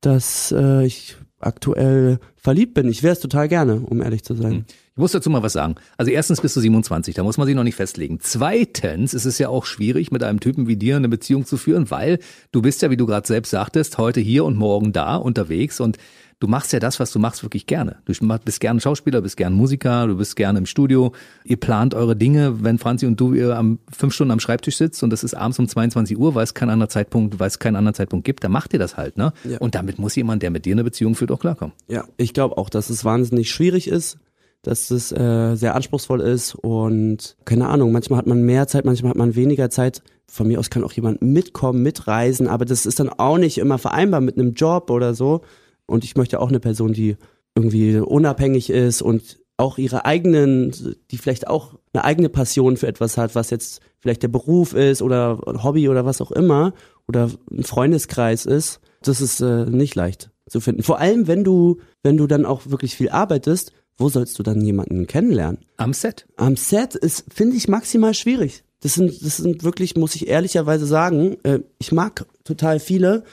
[0.00, 2.88] dass äh, ich aktuell verliebt bin.
[2.88, 4.64] Ich wäre es total gerne, um ehrlich zu sein.
[4.68, 5.76] Ich muss dazu mal was sagen.
[5.96, 8.18] Also erstens bist du 27, da muss man sich noch nicht festlegen.
[8.20, 11.90] Zweitens ist es ja auch schwierig, mit einem Typen wie dir eine Beziehung zu führen,
[11.90, 12.18] weil
[12.52, 15.96] du bist ja, wie du gerade selbst sagtest, heute hier und morgen da unterwegs und
[16.40, 17.98] du machst ja das, was du machst, wirklich gerne.
[18.06, 21.12] Du bist gerne Schauspieler, bist gerne Musiker, du bist gerne im Studio.
[21.44, 25.02] Ihr plant eure Dinge, wenn Franzi und du ihr am fünf Stunden am Schreibtisch sitzt
[25.02, 27.76] und das ist abends um 22 Uhr, weil es keinen anderen Zeitpunkt, weil es keinen
[27.76, 29.32] anderen Zeitpunkt gibt, dann macht ihr das halt, ne?
[29.44, 29.58] Ja.
[29.58, 31.74] Und damit muss jemand, der mit dir eine Beziehung führt, auch klarkommen.
[31.88, 34.18] Ja, ich glaube auch, dass es wahnsinnig schwierig ist,
[34.62, 39.10] dass es äh, sehr anspruchsvoll ist und keine Ahnung, manchmal hat man mehr Zeit, manchmal
[39.10, 40.02] hat man weniger Zeit.
[40.26, 43.78] Von mir aus kann auch jemand mitkommen, mitreisen, aber das ist dann auch nicht immer
[43.78, 45.42] vereinbar mit einem Job oder so.
[45.90, 47.16] Und ich möchte auch eine Person, die
[47.54, 53.18] irgendwie unabhängig ist und auch ihre eigenen, die vielleicht auch eine eigene Passion für etwas
[53.18, 56.72] hat, was jetzt vielleicht der Beruf ist oder ein Hobby oder was auch immer
[57.06, 58.80] oder ein Freundeskreis ist.
[59.02, 60.82] Das ist äh, nicht leicht zu finden.
[60.82, 64.62] Vor allem, wenn du, wenn du dann auch wirklich viel arbeitest, wo sollst du dann
[64.62, 65.58] jemanden kennenlernen?
[65.76, 66.26] Am Set.
[66.36, 68.64] Am Set ist, finde ich, maximal schwierig.
[68.80, 73.24] Das sind, das sind wirklich, muss ich ehrlicherweise sagen, äh, ich mag total viele,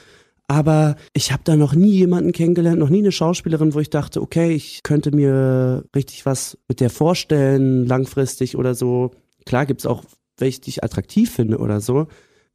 [0.47, 4.21] aber ich habe da noch nie jemanden kennengelernt, noch nie eine Schauspielerin, wo ich dachte,
[4.21, 9.11] okay, ich könnte mir richtig was mit der vorstellen, langfristig oder so.
[9.45, 10.03] Klar gibt's auch,
[10.37, 12.07] welche die ich attraktiv finde oder so,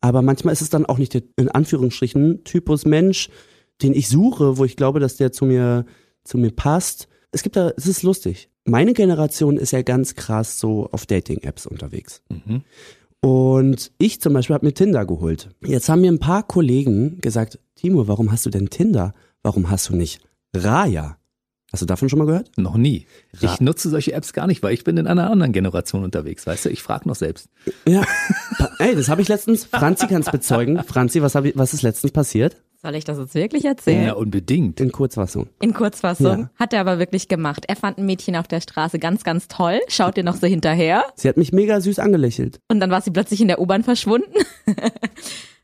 [0.03, 3.31] aber manchmal ist es dann auch nicht der, in Anführungsstrichen, Typus Mensch,
[3.83, 5.87] den ich suche, wo ich glaube, dass der zu mir,
[6.25, 7.09] zu mir passt.
[7.31, 8.51] Es gibt da, es ist lustig.
[8.65, 12.23] Meine Generation ist ja ganz krass so auf Dating-Apps unterwegs.
[12.29, 12.63] Mhm.
[13.25, 15.51] Und ich zum Beispiel habe mir Tinder geholt.
[15.65, 19.15] Jetzt haben mir ein paar Kollegen gesagt, Timo, warum hast du denn Tinder?
[19.43, 20.21] Warum hast du nicht
[20.55, 21.17] Raya?
[21.73, 22.51] Hast du davon schon mal gehört?
[22.59, 23.07] Noch nie.
[23.41, 26.47] Ra- Ich nutze solche Apps gar nicht, weil ich bin in einer anderen Generation unterwegs,
[26.47, 26.69] weißt du?
[26.71, 27.49] Ich frage noch selbst.
[27.89, 28.03] Ja.
[28.79, 30.83] Ey, das habe ich letztens, Franzi kann es bezeugen.
[30.85, 32.57] Franzi, was, hab ich, was ist letztens passiert?
[32.85, 34.07] Soll ich das jetzt wirklich erzählen?
[34.07, 34.81] Ja, unbedingt.
[34.81, 35.47] In Kurzfassung.
[35.61, 36.27] In Kurzfassung.
[36.41, 36.51] Ja.
[36.57, 37.65] Hat er aber wirklich gemacht.
[37.69, 41.05] Er fand ein Mädchen auf der Straße ganz, ganz toll, schaut ihr noch so hinterher
[41.15, 42.59] Sie hat mich mega süß angelächelt.
[42.69, 44.33] und dann war sie plötzlich in der U-Bahn verschwunden.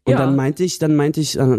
[0.04, 0.18] Und Ja.
[0.20, 1.58] dann meinte ich, dann meinte ich, äh,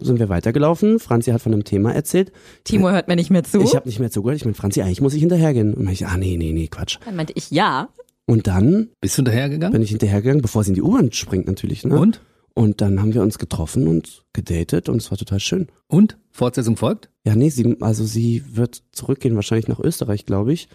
[0.00, 0.98] sind wir weitergelaufen.
[1.00, 2.32] Franzi hat von einem Thema erzählt.
[2.64, 3.60] Timo hört mir nicht mehr zu.
[3.60, 4.38] Ich habe nicht mehr zugehört.
[4.38, 5.74] Ich meine, Franzi, eigentlich muss ich hinterhergehen.
[5.74, 6.96] Und meinte ich, ah nee, nee, nee, Quatsch.
[7.04, 7.90] dann meinte ich ja.
[8.24, 9.72] Und dann Bist du hinterhergegangen?
[9.72, 11.84] bin ich hinterhergegangen, bevor sie in die U-Bahn springt natürlich.
[11.84, 11.98] Ne?
[11.98, 12.22] Und?
[12.54, 15.68] Und dann haben wir uns getroffen und gedatet und es war total schön.
[15.86, 16.16] Und?
[16.32, 17.08] Fortsetzung folgt?
[17.24, 20.68] Ja, nee, sie, also sie wird zurückgehen, wahrscheinlich nach Österreich, glaube ich.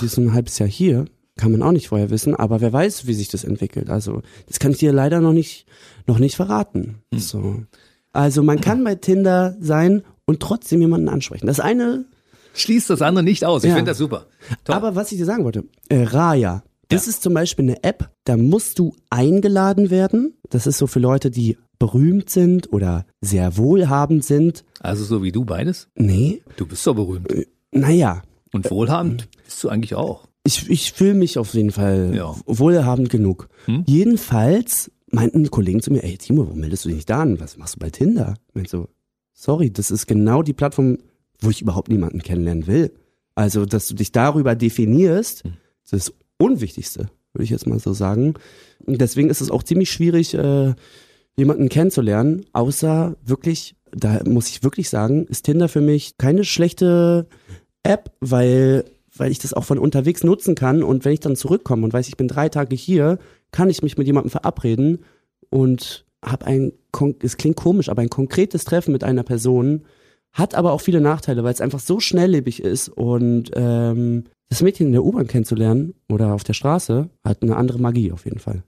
[0.00, 1.06] Sie ist ein halbes Jahr hier.
[1.36, 3.90] Kann man auch nicht vorher wissen, aber wer weiß, wie sich das entwickelt.
[3.90, 5.66] Also, das kann ich dir leider noch nicht,
[6.06, 7.02] noch nicht verraten.
[7.14, 7.62] So.
[8.12, 11.46] Also, man kann bei Tinder sein und trotzdem jemanden ansprechen.
[11.46, 12.06] Das eine,
[12.54, 13.64] Schließt das andere nicht aus.
[13.64, 13.76] Ich Ja.
[13.76, 14.26] finde das super.
[14.64, 14.74] Toll.
[14.76, 16.62] aber was ich dir sagen wollte, äh, Raya.
[16.88, 20.34] Das ist zum Beispiel eine App, da musst du eingeladen werden.
[20.50, 24.64] Das ist so für Leute, die berühmt sind oder sehr wohlhabend sind.
[24.80, 25.88] also so wie du beides?
[25.94, 27.28] Nee, Du bist so berühmt.
[27.72, 28.22] naja,
[28.52, 30.26] Und wohlhabend bist du eigentlich auch.
[30.44, 32.34] Ich, ich fühle mich auf jeden Fall Ja.
[32.46, 33.48] wohlhabend genug.
[33.66, 33.82] Hm?
[33.86, 37.40] Jedenfalls meinten Kollegen zu mir, ey Timo, warum meldest du dich nicht da an?
[37.40, 38.34] Was machst du bei Tinder?
[38.48, 38.88] Ich meinte so,
[39.34, 40.98] sorry, das ist genau die Plattform,
[41.40, 42.92] wo ich überhaupt niemanden kennenlernen will.
[43.34, 45.52] Also, dass du dich darüber definierst, Hm.
[45.90, 48.34] das ist Unwichtigste, würde ich jetzt mal so sagen.
[48.84, 50.74] Und deswegen ist es auch ziemlich schwierig, äh,
[51.36, 57.26] jemanden kennenzulernen, außer wirklich, da muss ich wirklich sagen, ist Tinder für mich keine schlechte
[57.82, 61.84] App, weil, weil ich das auch von unterwegs nutzen kann und wenn ich dann zurückkomme
[61.84, 63.18] und weiß, ich bin drei Tage hier,
[63.52, 65.04] kann ich mich mit jemandem verabreden
[65.50, 66.72] und habe ein,
[67.22, 69.84] es klingt komisch, aber ein konkretes Treffen mit einer Person
[70.36, 74.88] hat aber auch viele Nachteile, weil es einfach so schnelllebig ist und ähm, das Mädchen
[74.88, 78.62] in der U-Bahn kennenzulernen oder auf der Straße hat eine andere Magie auf jeden Fall.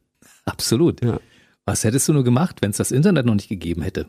[0.47, 1.05] Absolut.
[1.05, 1.21] Ja.
[1.67, 4.07] Was hättest du nur gemacht, wenn es das Internet noch nicht gegeben hätte?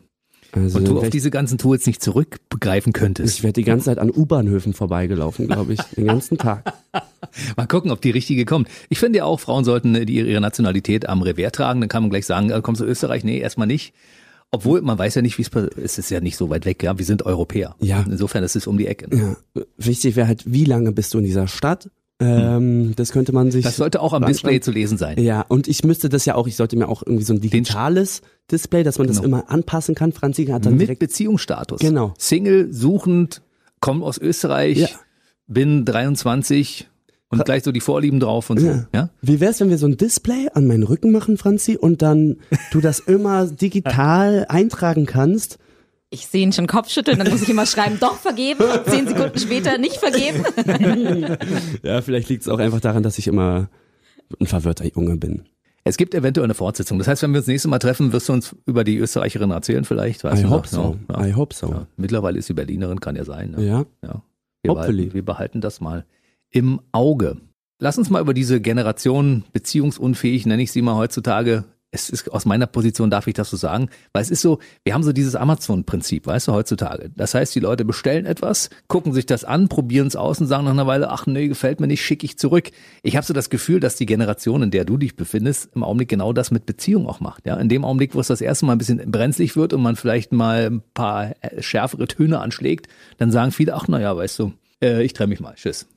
[0.52, 3.36] Also Und du auf diese ganzen Tools nicht zurückgreifen könntest?
[3.36, 6.72] ich werde die ganze Zeit an U-Bahnhöfen vorbeigelaufen, glaube ich, den ganzen Tag.
[7.56, 8.68] Mal gucken, ob die richtige kommt.
[8.88, 11.80] Ich finde ja auch, Frauen sollten äh, die ihre Nationalität am Revers tragen.
[11.80, 13.22] Dann kann man gleich sagen, äh, kommst du Österreich?
[13.22, 13.94] Nee, erstmal nicht.
[14.52, 15.78] Obwohl, man weiß ja nicht, wie es passiert.
[15.78, 16.82] Es ist ja nicht so weit weg.
[16.82, 17.76] Ja, wir sind Europäer.
[17.80, 18.04] Ja.
[18.08, 19.06] Insofern ist es um die Ecke.
[19.16, 21.88] Ja, wichtig wäre halt, wie lange bist du in dieser Stadt?
[22.22, 23.64] Ähm, Das könnte man sich.
[23.64, 24.32] Das sollte auch am anschauen.
[24.32, 25.18] Display zu lesen sein.
[25.22, 28.22] Ja, und ich müsste das ja auch, ich sollte mir auch irgendwie so ein digitales
[28.50, 29.38] Display, dass man das Genau.
[29.38, 30.12] immer anpassen kann.
[30.12, 30.98] Franzi hat dann Mit direkt.
[31.00, 31.80] Beziehungsstatus.
[31.80, 32.12] Genau.
[32.18, 33.40] Single, suchend,
[33.80, 34.88] komm aus Österreich, Ja.
[35.46, 36.88] bin 23
[37.30, 38.66] und gleich so die Vorlieben drauf und so.
[38.66, 38.86] Ja.
[38.94, 39.10] Ja?
[39.22, 42.36] Wie wär's, wenn wir so ein Display an meinen Rücken machen, Franzi, und dann
[42.72, 45.58] du das immer digital eintragen kannst?
[46.12, 48.64] Ich sehe ihn schon Kopfschütteln, dann muss ich immer schreiben, doch vergeben.
[48.86, 50.44] Zehn Sekunden später nicht vergeben.
[51.82, 53.68] Ja, vielleicht liegt es auch einfach daran, dass ich immer
[54.40, 55.44] ein verwirrter Junge bin.
[55.84, 56.98] Es gibt eventuell eine Fortsetzung.
[56.98, 59.50] Das heißt, wenn wir uns das nächste Mal treffen, wirst du uns über die Österreicherin
[59.50, 60.24] erzählen vielleicht.
[60.24, 60.96] Weißt I du hope so.
[61.08, 61.68] Ja, I hope so.
[61.70, 61.86] ja.
[61.96, 63.52] Mittlerweile ist sie Berlinerin, kann ja sein.
[63.52, 63.64] Ne?
[63.64, 63.84] Ja.
[64.02, 64.22] Ja.
[64.62, 64.96] Wir, Hopefully.
[64.96, 66.04] behalten, wir behalten das mal
[66.50, 67.38] im Auge.
[67.78, 71.64] Lass uns mal über diese Generation beziehungsunfähig, nenne ich sie mal heutzutage.
[71.92, 74.94] Es ist aus meiner Position darf ich das so sagen, weil es ist so, wir
[74.94, 77.10] haben so dieses Amazon-Prinzip, weißt du, heutzutage.
[77.16, 80.66] Das heißt, die Leute bestellen etwas, gucken sich das an, probieren es aus und sagen
[80.66, 82.70] nach einer Weile, ach nee, gefällt mir nicht, schicke ich zurück.
[83.02, 86.10] Ich habe so das Gefühl, dass die Generation, in der du dich befindest, im Augenblick
[86.10, 87.46] genau das mit Beziehung auch macht.
[87.46, 89.96] Ja, in dem Augenblick, wo es das erste Mal ein bisschen brenzlig wird und man
[89.96, 92.86] vielleicht mal ein paar äh, schärfere Töne anschlägt,
[93.16, 95.88] dann sagen viele, ach naja, weißt du, äh, ich trenne mich mal, tschüss.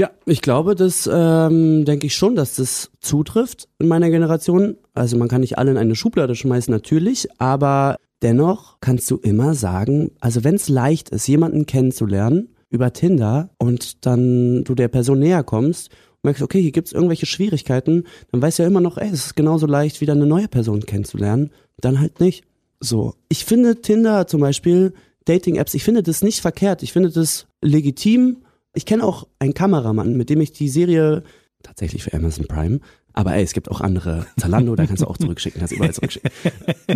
[0.00, 4.76] Ja, ich glaube, das ähm, denke ich schon, dass das zutrifft in meiner Generation.
[4.94, 9.54] Also man kann nicht alle in eine Schublade schmeißen, natürlich, aber dennoch kannst du immer
[9.54, 15.18] sagen, also wenn es leicht ist, jemanden kennenzulernen über Tinder und dann du der Person
[15.18, 18.98] näher kommst und merkst, okay, hier gibt's irgendwelche Schwierigkeiten, dann weißt du ja immer noch,
[18.98, 22.44] ey, es ist genauso leicht, wieder eine neue Person kennenzulernen, dann halt nicht.
[22.78, 24.92] So, ich finde Tinder zum Beispiel,
[25.24, 28.38] Dating-Apps, ich finde das nicht verkehrt, ich finde das legitim,
[28.74, 31.22] ich kenne auch einen Kameramann, mit dem ich die Serie
[31.62, 32.80] tatsächlich für Amazon Prime,
[33.18, 34.26] aber ey, es gibt auch andere.
[34.38, 36.30] Zalando, da kannst du auch zurückschicken, kannst überall zurückschicken.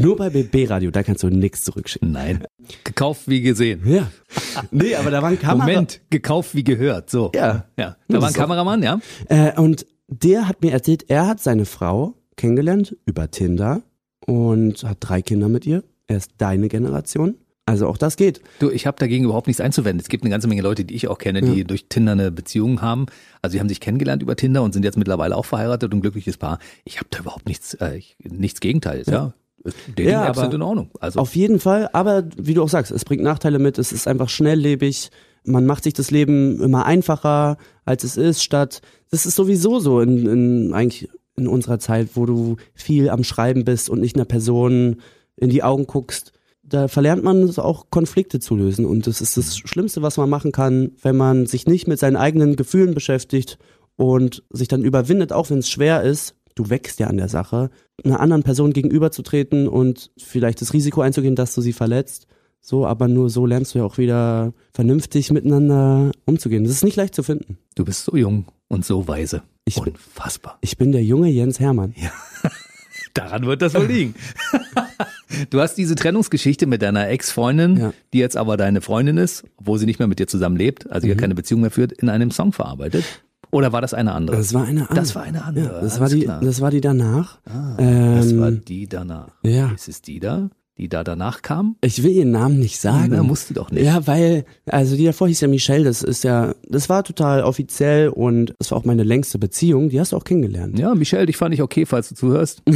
[0.01, 2.13] Nur bei BB Radio, da kannst du nichts zurückschicken.
[2.13, 2.45] Nein.
[2.85, 3.83] Gekauft wie gesehen.
[3.85, 4.09] Ja.
[4.71, 7.11] Nee, aber da war ein Kamera Moment, gekauft wie gehört.
[7.11, 7.33] So.
[7.35, 7.67] Ja.
[7.77, 7.97] Ja.
[8.07, 9.01] Da war ein Kameramann, ja.
[9.29, 13.83] Äh, und der hat mir erzählt, er hat seine Frau kennengelernt über Tinder
[14.25, 15.83] und hat drei Kinder mit ihr.
[16.07, 17.37] Er ist deine Generation.
[17.65, 18.41] Also auch das geht.
[18.59, 20.01] Du, ich habe dagegen überhaupt nichts einzuwenden.
[20.01, 22.83] Es gibt eine ganze Menge Leute, die ich auch kenne, die durch Tinder eine Beziehung
[22.83, 23.07] haben.
[23.41, 26.03] Also sie haben sich kennengelernt über Tinder und sind jetzt mittlerweile auch verheiratet und ein
[26.03, 26.59] glückliches Paar.
[26.85, 29.33] Ich habe da überhaupt nichts, äh, ich- nichts Gegenteils, ja.
[29.65, 30.91] Dating-Apps Ja, aber sind in Ordnung.
[30.99, 34.09] Also Auf jeden Fall, aber wie du auch sagst, es bringt Nachteile mit, es ist
[34.09, 35.11] einfach schnelllebig,
[35.45, 38.81] man macht sich das Leben immer einfacher, als es ist, statt,
[39.13, 43.65] das ist sowieso so in, in eigentlich in unserer Zeit, wo du viel am Schreiben
[43.65, 44.97] bist und nicht einer Person
[45.37, 46.33] in die Augen guckst,
[46.73, 50.31] da verlernt man es auch Konflikte zu lösen und das ist das Schlimmste, was man
[50.31, 53.59] machen kann, wenn man sich nicht mit seinen eigenen Gefühlen beschäftigt
[53.97, 57.71] und sich dann überwindet, auch wenn es schwer ist, du wächst ja an der Sache,
[58.05, 62.27] einer anderen Person gegenüberzutreten und vielleicht das Risiko einzugehen, dass du sie verletzt.
[62.65, 66.63] So, aber nur so lernst du ja auch wieder vernünftig miteinander umzugehen.
[66.65, 67.59] Das ist nicht leicht zu finden.
[67.75, 69.43] du bist so jung und so weise.
[69.65, 70.59] Ich bin- Unfassbar.
[70.61, 71.95] Ich bin der junge Jens Hermann.
[73.15, 74.15] Daran wird das wohl liegen.
[75.51, 77.93] du hast diese Trennungsgeschichte mit deiner Ex-Freundin, Ja.
[78.13, 81.07] die jetzt aber deine Freundin ist, obwohl sie nicht mehr mit dir zusammen lebt, also
[81.07, 81.13] Mhm.
[81.13, 83.05] ihr keine Beziehung mehr führt, in einem Song verarbeitet.
[83.51, 84.37] Oder war das eine andere?
[84.39, 84.95] Das war eine andere.
[84.97, 86.41] Das war eine andere, Ja, das, alles war die, klar.
[86.41, 87.39] das war die danach.
[87.45, 89.29] Ah, ähm, das war die danach.
[89.43, 89.71] ja.
[89.73, 91.77] Ist es die da, die da danach kam?
[91.83, 93.09] Ich will ihren Namen nicht sagen.
[93.11, 93.85] Na, musst du doch nicht.
[93.85, 98.09] Ja, weil, also die davor hieß ja Michelle, das ist ja, das war total offiziell
[98.09, 100.79] und das war auch meine längste Beziehung, die hast du auch kennengelernt.
[100.79, 102.63] Ja, Michelle, dich fand ich okay, falls du zuhörst.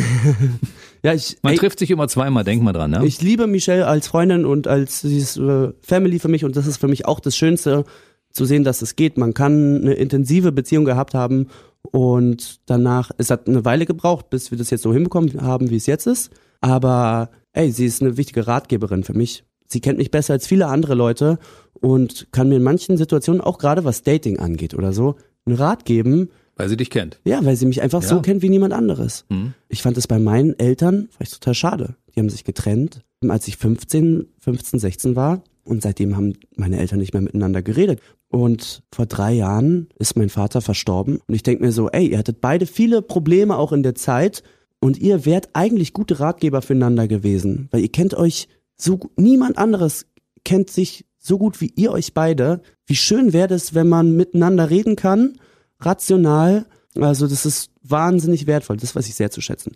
[1.03, 3.03] Ja, ich, Man ey, trifft sich immer zweimal, denk mal dran, ja?
[3.03, 6.67] Ich liebe Michelle als Freundin und als sie ist äh, Family für mich und das
[6.67, 7.85] ist für mich auch das Schönste
[8.33, 9.19] zu sehen, dass es geht.
[9.19, 11.49] Man kann eine intensive Beziehung gehabt haben
[11.83, 15.77] und danach, es hat eine Weile gebraucht, bis wir das jetzt so hinbekommen haben, wie
[15.77, 16.31] es jetzt ist.
[16.61, 19.45] Aber ey, sie ist eine wichtige Ratgeberin für mich.
[19.67, 21.39] Sie kennt mich besser als viele andere Leute
[21.75, 25.85] und kann mir in manchen Situationen, auch gerade was Dating angeht oder so, einen Rat
[25.85, 27.21] geben, Weil sie dich kennt.
[27.25, 28.23] ja, weil sie mich einfach so Ja.
[28.23, 29.25] kennt wie niemand anderes.
[29.31, 29.53] Hm.
[29.69, 31.97] Ich fand es bei meinen Eltern vielleicht total schade.
[32.15, 35.43] Die haben sich getrennt, als ich 15, 15, 16 war.
[35.65, 38.01] Und seitdem haben meine Eltern nicht mehr miteinander geredet.
[38.29, 41.19] Und vor drei Jahren ist mein Vater verstorben.
[41.27, 44.43] Und ich denke mir so, ey, ihr hattet beide viele Probleme auch in der Zeit.
[44.81, 47.69] Und ihr wärt eigentlich gute Ratgeber füreinander gewesen.
[47.71, 50.07] Weil ihr kennt euch so, niemand anderes
[50.45, 52.61] kennt sich so gut wie ihr euch beide.
[52.87, 55.39] Wie schön wäre das, wenn man miteinander reden kann,
[55.81, 56.67] rational.
[56.95, 58.77] Also das ist wahnsinnig wertvoll.
[58.77, 59.73] Das weiß ich sehr zu schätzen.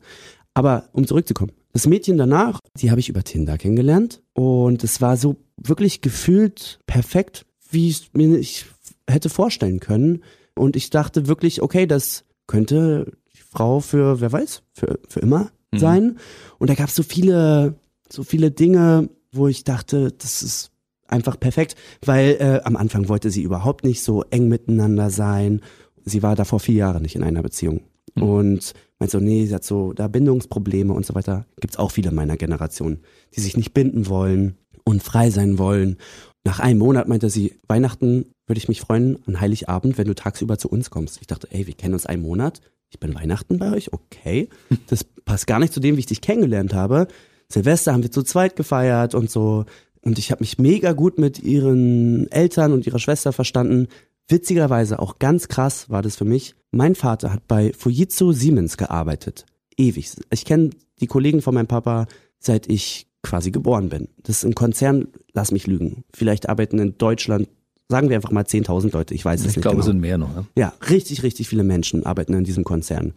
[0.55, 5.17] Aber um zurückzukommen, das Mädchen danach, die habe ich über Tinder kennengelernt und es war
[5.17, 8.67] so wirklich gefühlt perfekt, wie ich es mir nicht
[9.09, 10.23] hätte vorstellen können.
[10.57, 15.51] Und ich dachte wirklich, okay, das könnte die Frau für, wer weiß, für, für immer
[15.73, 16.19] sein.
[16.59, 17.77] Und da gab es so viele,
[18.09, 20.73] so viele Dinge, wo ich dachte, das ist
[21.07, 25.61] einfach perfekt, weil äh, am Anfang wollte sie überhaupt nicht so eng miteinander sein.
[26.05, 27.83] Sie war davor vier Jahre nicht in einer Beziehung.
[28.15, 31.47] Und meint so, nee, sie hat so da Bindungsprobleme und so weiter.
[31.61, 32.99] Gibt's auch viele meiner Generation,
[33.35, 35.97] die sich nicht binden wollen und frei sein wollen.
[36.45, 40.59] Nach einem Monat meinte sie, Weihnachten würde ich mich freuen an Heiligabend, wenn du tagsüber
[40.59, 41.19] zu uns kommst.
[41.21, 42.61] Ich dachte, ey, wir kennen uns einen Monat.
[42.91, 44.49] Ich bin Weihnachten bei euch, okay.
[44.89, 47.07] Das passt gar nicht zu dem, wie ich dich kennengelernt habe.
[47.49, 49.65] Silvester haben wir zu zweit gefeiert und so.
[50.03, 53.89] Und ich habe mich mega gut mit ihren Eltern und ihrer Schwester verstanden.
[54.31, 56.55] Witzigerweise auch ganz krass war das für mich.
[56.71, 59.45] Mein Vater hat bei Fujitsu Siemens gearbeitet.
[59.77, 60.11] Ewig.
[60.33, 62.07] Ich kenne die Kollegen von meinem Papa,
[62.38, 64.09] seit ich quasi geboren bin.
[64.23, 66.05] Das ist ein Konzern, lass mich lügen.
[66.14, 67.49] Vielleicht arbeiten in Deutschland,
[67.88, 69.81] sagen wir einfach mal 10.000 Leute, ich weiß es Ich nicht glaube, genau.
[69.81, 70.35] es sind mehr noch.
[70.35, 70.47] Ne?
[70.57, 73.14] Ja, richtig, richtig viele Menschen arbeiten in diesem Konzern.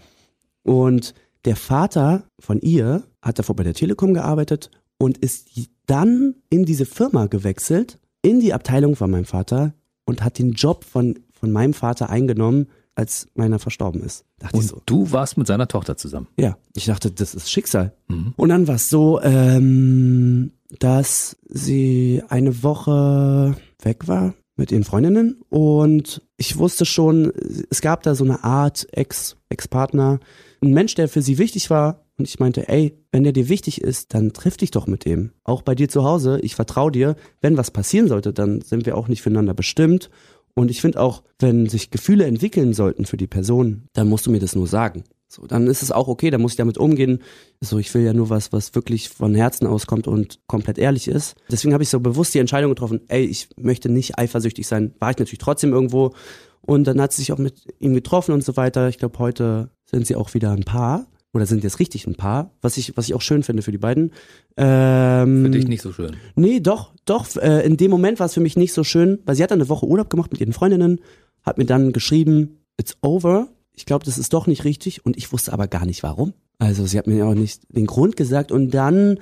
[0.64, 1.14] Und
[1.46, 5.48] der Vater von ihr hat davor bei der Telekom gearbeitet und ist
[5.86, 9.74] dann in diese Firma gewechselt, in die Abteilung von meinem Vater
[10.06, 14.24] und hat den Job von, von meinem Vater eingenommen, als meiner verstorben ist.
[14.40, 14.82] Dachte Und so.
[14.86, 16.28] du warst mit seiner Tochter zusammen.
[16.38, 17.94] Ja, ich dachte, das ist Schicksal.
[18.08, 18.34] Mhm.
[18.36, 25.42] Und dann war es so, ähm, dass sie eine Woche weg war mit ihren Freundinnen
[25.50, 27.32] und ich wusste schon,
[27.70, 30.20] es gab da so eine Art Ex, Ex-Partner,
[30.62, 33.82] ein Mensch, der für sie wichtig war und ich meinte, ey, wenn der dir wichtig
[33.82, 35.32] ist, dann triff dich doch mit dem.
[35.44, 38.98] Auch bei dir zu Hause, ich vertraue dir, wenn was passieren sollte, dann sind wir
[38.98, 40.10] auch nicht füreinander bestimmt
[40.56, 44.32] und ich finde auch, wenn sich Gefühle entwickeln sollten für die Person, dann musst du
[44.32, 45.04] mir das nur sagen.
[45.28, 47.24] So, dann ist es auch okay, dann muss ich damit umgehen.
[47.60, 51.36] So, ich will ja nur was, was wirklich von Herzen auskommt und komplett ehrlich ist.
[51.50, 54.94] Deswegen habe ich so bewusst die Entscheidung getroffen, ey, ich möchte nicht eifersüchtig sein.
[55.00, 56.14] War ich natürlich trotzdem irgendwo.
[56.62, 58.90] Und dann hat sie sich auch mit ihm getroffen und so weiter.
[58.90, 61.08] Ich glaube, heute sind sie auch wieder ein Paar.
[61.34, 63.80] Oder sind jetzt richtig ein Paar, was ich, was ich auch schön finde für die
[63.80, 64.12] beiden.
[64.56, 66.16] Ähm, Für dich nicht so schön.
[66.36, 67.36] Nee, doch, doch.
[67.38, 69.60] Äh, in dem Moment war es für mich nicht so schön, weil sie hat dann
[69.60, 71.00] eine Woche Urlaub gemacht mit ihren Freundinnen,
[71.42, 73.48] hat mir dann geschrieben, it's over.
[73.74, 76.34] Ich glaube, das ist doch nicht richtig und ich wusste aber gar nicht warum.
[76.60, 79.20] Also sie hat mir auch nicht den Grund gesagt und dann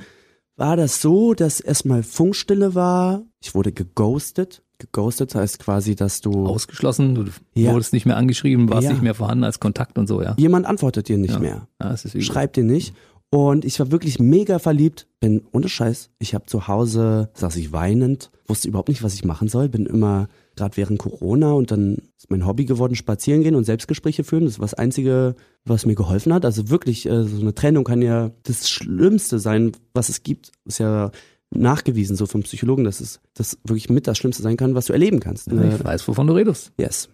[0.58, 3.24] war das so, dass erstmal Funkstille war.
[3.42, 4.62] Ich wurde geghostet.
[4.82, 7.72] Geghostet heißt quasi, dass du Ausgeschlossen, du Ja.
[7.74, 8.92] wurdest nicht mehr angeschrieben, warst Ja.
[8.94, 10.34] nicht mehr vorhanden als Kontakt und so, ja.
[10.38, 11.40] jemand antwortet dir nicht Ja.
[11.40, 11.68] mehr.
[11.82, 12.26] Ja, das ist übel.
[12.26, 12.94] schreibt dir nicht.
[13.34, 15.08] Und ich war wirklich mega verliebt.
[15.22, 16.10] Bin ohne Scheiß.
[16.20, 19.70] Ich habe zu Hause, saß ich weinend, wusste überhaupt nicht, was ich machen soll.
[19.70, 24.26] Bin immer, gerade während Corona und dann ist mein Hobby geworden, spazieren gehen und Selbstgespräche
[24.26, 24.44] führen.
[24.44, 26.44] Das war das Einzige, was mir geholfen hat.
[26.44, 30.52] Also wirklich, äh, so eine Trennung kann ja das Schlimmste sein, was es gibt.
[30.66, 31.12] Ist ja
[31.54, 34.94] nachgewiesen, so vom Psychologen, dass es das wirklich mit das Schlimmste sein kann, was du
[34.94, 35.52] erleben kannst.
[35.52, 36.72] Ja, ich weiß, wovon du redest.
[36.78, 37.10] Yes.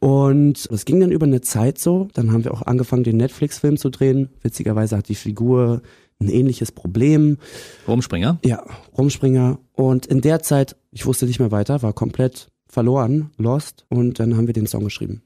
[0.00, 2.08] Und es ging dann über eine Zeit so.
[2.12, 4.28] Dann haben wir auch angefangen, den Netflix-Film zu drehen.
[4.42, 5.82] Witzigerweise hat die Figur
[6.20, 7.38] ein ähnliches Problem.
[7.86, 8.38] Rumspringer.
[8.44, 8.64] Ja,
[8.96, 9.58] Rumspringer.
[9.72, 13.86] Und in der Zeit, ich wusste nicht mehr weiter, war komplett verloren, lost.
[13.88, 15.22] Und dann haben wir den Song geschrieben.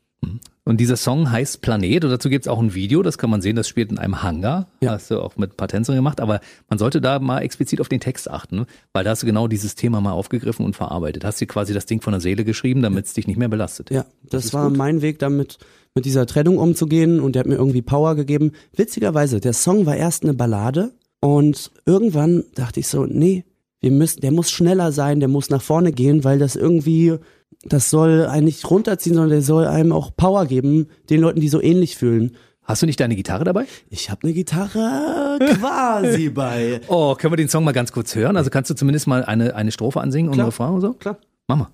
[0.65, 3.43] Und dieser Song heißt Planet und dazu gibt es auch ein Video, das kann man
[3.43, 4.69] sehen, das spielt in einem Hangar.
[4.81, 4.93] Ja.
[4.93, 7.89] Hast du auch mit ein paar Tänzern gemacht, aber man sollte da mal explizit auf
[7.89, 11.25] den Text achten, weil da hast du genau dieses Thema mal aufgegriffen und verarbeitet.
[11.25, 13.91] Hast dir quasi das Ding von der Seele geschrieben, damit es dich nicht mehr belastet.
[13.91, 14.77] Ja, das, ist war gut.
[14.77, 15.59] mein Weg damit,
[15.95, 18.53] mit dieser Trennung umzugehen und der hat mir irgendwie Power gegeben.
[18.75, 23.45] Witzigerweise, der Song war erst eine Ballade und irgendwann dachte ich so, nee,
[23.81, 27.17] wir müssen, der muss schneller sein, der muss nach vorne gehen, weil das irgendwie,
[27.65, 31.49] das soll einen nicht runterziehen, sondern der soll einem auch Power geben, den Leuten, die
[31.49, 32.37] so ähnlich fühlen.
[32.65, 33.67] Hast du nicht deine Gitarre dabei?
[33.91, 36.81] Ich habe eine Gitarre quasi bei.
[36.87, 38.37] Oh, können wir den Song mal ganz kurz hören?
[38.37, 40.45] Also kannst du zumindest mal eine, eine Strophe ansingen und Klar.
[40.45, 40.93] einen Refrain oder so?
[40.95, 41.19] Klar.
[41.49, 41.69] Mach mal.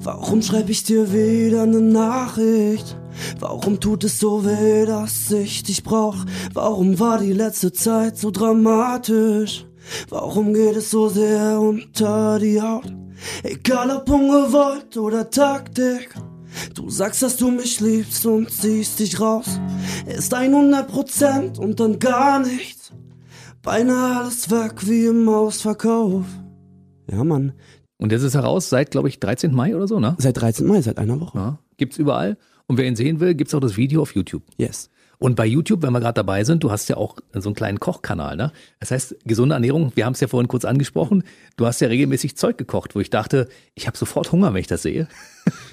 [0.00, 2.96] Warum schreib ich dir wieder eine Nachricht?
[3.40, 6.16] Warum tut es so weh, dass ich dich brauch?
[6.52, 9.66] Warum war die letzte Zeit so dramatisch?
[10.08, 12.92] Warum geht es so sehr unter die Haut?
[13.42, 16.14] Egal ob ungewollt oder Taktik.
[16.74, 19.60] Du sagst, dass du mich liebst und ziehst dich raus.
[20.06, 22.92] Ist 100 Prozent und dann gar nichts.
[23.62, 26.24] Beinahe alles weg wie im Ausverkauf.
[27.10, 27.52] Ja, Mann.
[27.96, 29.54] Und jetzt ist er raus seit, glaube ich, 13.
[29.54, 30.16] Mai oder so, ne?
[30.18, 30.66] Seit 13.
[30.66, 31.38] Mai, seit einer Woche.
[31.38, 32.36] Ja, gibt's überall.
[32.66, 34.42] Und wer ihn sehen will, gibt's auch das Video auf YouTube.
[34.56, 34.90] Yes.
[35.24, 37.80] Und bei YouTube, wenn wir gerade dabei sind, du hast ja auch so einen kleinen
[37.80, 38.52] Kochkanal, ne?
[38.78, 41.24] Das heißt, gesunde Ernährung, wir haben es ja vorhin kurz angesprochen,
[41.56, 44.66] du hast ja regelmäßig Zeug gekocht, wo ich dachte, ich habe sofort Hunger, wenn ich
[44.66, 45.08] das sehe.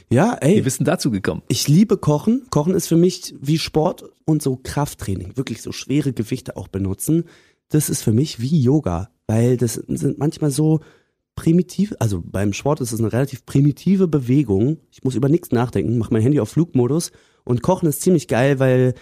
[0.10, 0.56] Ja, ey.
[0.56, 1.42] Wie bist denn dazu gekommen?
[1.50, 2.44] Ich liebe Kochen.
[2.50, 5.36] Kochen ist für mich wie Sport und so Krafttraining.
[5.36, 7.26] Wirklich so schwere Gewichte auch benutzen.
[7.68, 10.80] Das ist für mich wie Yoga, weil das sind manchmal so
[11.36, 14.78] primitiv, also beim Sport ist es eine relativ primitive Bewegung.
[14.92, 17.12] Ich muss über nichts nachdenken, mache mein Handy auf Flugmodus
[17.44, 18.94] und Kochen ist ziemlich geil, weil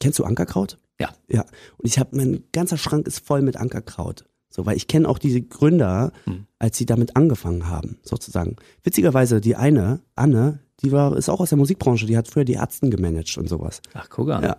[0.00, 0.78] kennst du Ankerkraut?
[1.00, 1.10] Ja.
[1.28, 1.42] Ja.
[1.76, 4.24] Und ich habe mein ganzer Schrank ist voll mit Ankerkraut.
[4.50, 6.46] So, weil ich kenne auch diese Gründer, Hm.
[6.58, 8.56] als sie damit angefangen haben, sozusagen.
[8.82, 12.54] Witzigerweise, die eine, Anne, die war, ist auch aus der Musikbranche, die hat früher die
[12.54, 13.82] Ärzten gemanagt und sowas.
[13.94, 14.42] Ach, guck an.
[14.42, 14.56] Ja.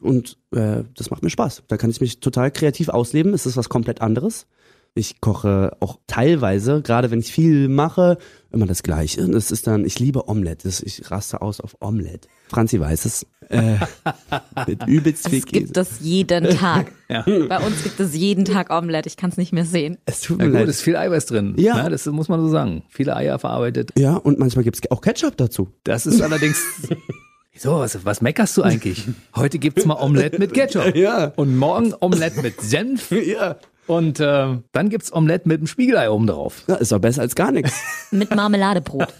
[0.00, 1.62] Und äh, das macht mir Spaß.
[1.68, 3.32] Da kann ich mich total kreativ ausleben.
[3.32, 4.46] Es ist was komplett anderes.
[4.94, 8.18] Ich koche auch teilweise, gerade wenn ich viel mache,
[8.50, 9.26] immer das Gleiche.
[9.26, 10.68] Das ist dann, ich liebe Omelette.
[10.68, 12.28] Ich raste aus auf Omelette.
[12.48, 13.26] Franzi weiß es.
[13.48, 13.76] Äh,
[14.66, 15.72] mit übelst viel Es gibt Käse.
[15.72, 16.92] das jeden Tag.
[17.08, 19.08] Bei uns gibt es jeden Tag Omelette.
[19.08, 19.96] Ich kann es nicht mehr sehen.
[20.04, 20.68] Es tut Na mir gut, leid.
[20.68, 21.54] ist viel Eiweiß drin.
[21.56, 21.82] Ja.
[21.84, 21.88] Ne?
[21.88, 22.82] Das muss man so sagen.
[22.90, 23.92] Viele Eier verarbeitet.
[23.96, 25.68] Ja, und manchmal gibt's auch Ketchup dazu.
[25.84, 26.62] Das ist allerdings.
[27.54, 29.06] Wieso, was, was meckerst du eigentlich?
[29.36, 30.94] Heute gibt's mal Omelette mit Ketchup.
[30.96, 31.32] Ja.
[31.36, 33.10] Und morgen Omelette mit Senf.
[33.10, 33.56] Ja.
[33.86, 36.62] Und äh, dann gibt's Omelette mit einem Spiegelei oben drauf.
[36.68, 37.80] ja ist doch besser als gar nichts.
[38.10, 39.12] Mit Marmeladebrot.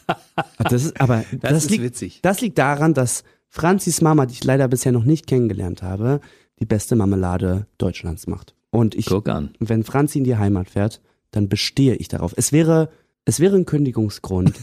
[0.59, 2.21] Das ist, aber das, ist liegt, witzig.
[2.23, 6.21] Das liegt daran, dass Franzis Mama, die ich leider bisher noch nicht kennengelernt habe,
[6.61, 8.55] die beste Marmelade Deutschlands macht.
[8.71, 9.51] Und ich, Guck an.
[9.59, 11.01] wenn Franzi in die Heimat fährt,
[11.33, 12.33] dann bestehe ich darauf.
[12.37, 12.89] Es wäre,
[13.25, 14.55] es wäre ein Kündigungsgrund.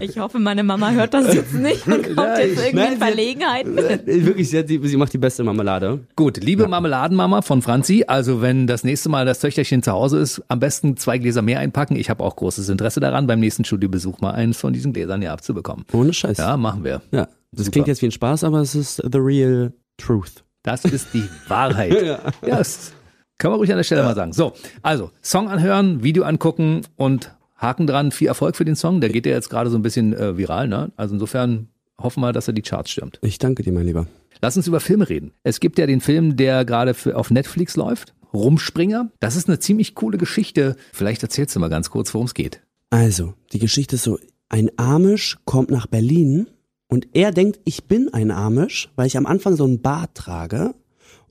[0.00, 2.98] Ich hoffe, meine Mama hört das jetzt nicht und kommt Nein, jetzt irgendwie nein, in
[2.98, 3.78] Verlegenheiten.
[3.78, 6.00] Äh, Wirklich, sie, hat sie macht die beste Marmelade.
[6.16, 10.42] Gut, liebe Marmeladenmama von Franzi, also wenn das nächste Mal das Töchterchen zu Hause ist,
[10.48, 11.96] am besten zwei Gläser mehr einpacken.
[11.96, 15.32] Ich habe auch großes Interesse daran, beim nächsten Studiobesuch mal eins von diesen Gläsern ja
[15.32, 15.84] abzubekommen.
[15.92, 16.38] Ohne Scheiß.
[16.38, 17.02] Ja, machen wir.
[17.12, 17.28] Ja.
[17.52, 17.70] Das Super.
[17.72, 20.44] klingt jetzt wie ein Spaß, aber es ist the real truth.
[20.62, 22.02] Das ist die Wahrheit.
[22.02, 22.92] ja, das
[23.40, 24.32] kann man ruhig an der Stelle mal sagen.
[24.32, 28.12] So, also Song anhören, Video angucken und Haken dran.
[28.12, 29.00] Viel Erfolg für den Song.
[29.00, 30.68] Der geht ja jetzt gerade so ein bisschen äh, viral.
[30.68, 30.92] Ne?
[30.96, 31.68] Also insofern
[31.98, 33.18] hoffen wir, dass er die Charts stürmt.
[33.22, 34.06] Ich danke dir, mein Lieber.
[34.42, 35.32] Lass uns über Filme reden.
[35.42, 38.14] Es gibt ja den Film, der gerade auf Netflix läuft.
[38.32, 39.10] Rumspringer.
[39.20, 40.76] Das ist eine ziemlich coole Geschichte.
[40.92, 42.62] Vielleicht erzählst du mal ganz kurz, worum es geht.
[42.90, 44.18] Also, die Geschichte ist so,
[44.48, 46.46] ein Amish kommt nach Berlin
[46.88, 50.74] und er denkt, ich bin ein Amish, weil ich am Anfang so einen Bart trage.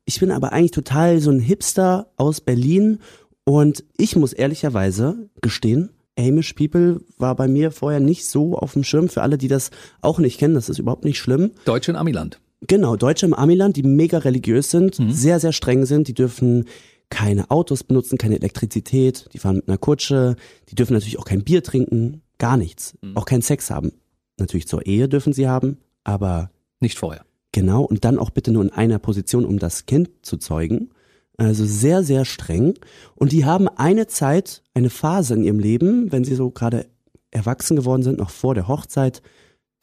[0.09, 2.97] Ich bin aber eigentlich total so ein Hipster aus Berlin
[3.43, 8.83] und ich muss ehrlicherweise gestehen, Amish People war bei mir vorher nicht so auf dem
[8.83, 9.07] Schirm.
[9.07, 9.69] Für alle, die das
[10.01, 11.51] auch nicht kennen, das ist überhaupt nicht schlimm.
[11.63, 12.39] Deutsche in Amiland.
[12.61, 16.65] Genau, Deutsche im Amiland, die mega religiös sind, sehr, sehr streng sind, die dürfen
[17.11, 20.37] keine Autos benutzen, keine Elektrizität, die fahren mit einer Kutsche,
[20.69, 23.91] die dürfen natürlich auch kein Bier trinken, gar nichts, auch keinen Sex haben.
[24.39, 26.49] Natürlich zur Ehe dürfen sie haben, aber
[26.79, 27.28] Nicht vorher.
[27.51, 30.89] Genau und dann auch bitte nur in einer Position, um das Kind zu zeugen.
[31.37, 32.73] Also sehr, sehr streng.
[33.15, 36.87] Und die haben eine Zeit, eine Phase in ihrem Leben, wenn sie so gerade
[37.31, 39.21] erwachsen geworden sind, noch vor der Hochzeit,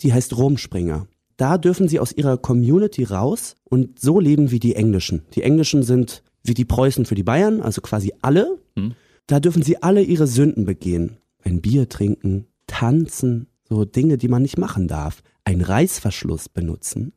[0.01, 1.07] die heißt Rumspringer.
[1.37, 5.23] Da dürfen sie aus ihrer Community raus und so leben wie die Englischen.
[5.35, 8.59] Die Englischen sind wie die Preußen für die Bayern, also quasi alle.
[8.77, 8.95] Hm.
[9.27, 11.19] Da dürfen sie alle ihre Sünden begehen.
[11.43, 15.23] Ein Bier trinken, tanzen, so Dinge, die man nicht machen darf.
[15.45, 17.13] Ein Reißverschluss benutzen.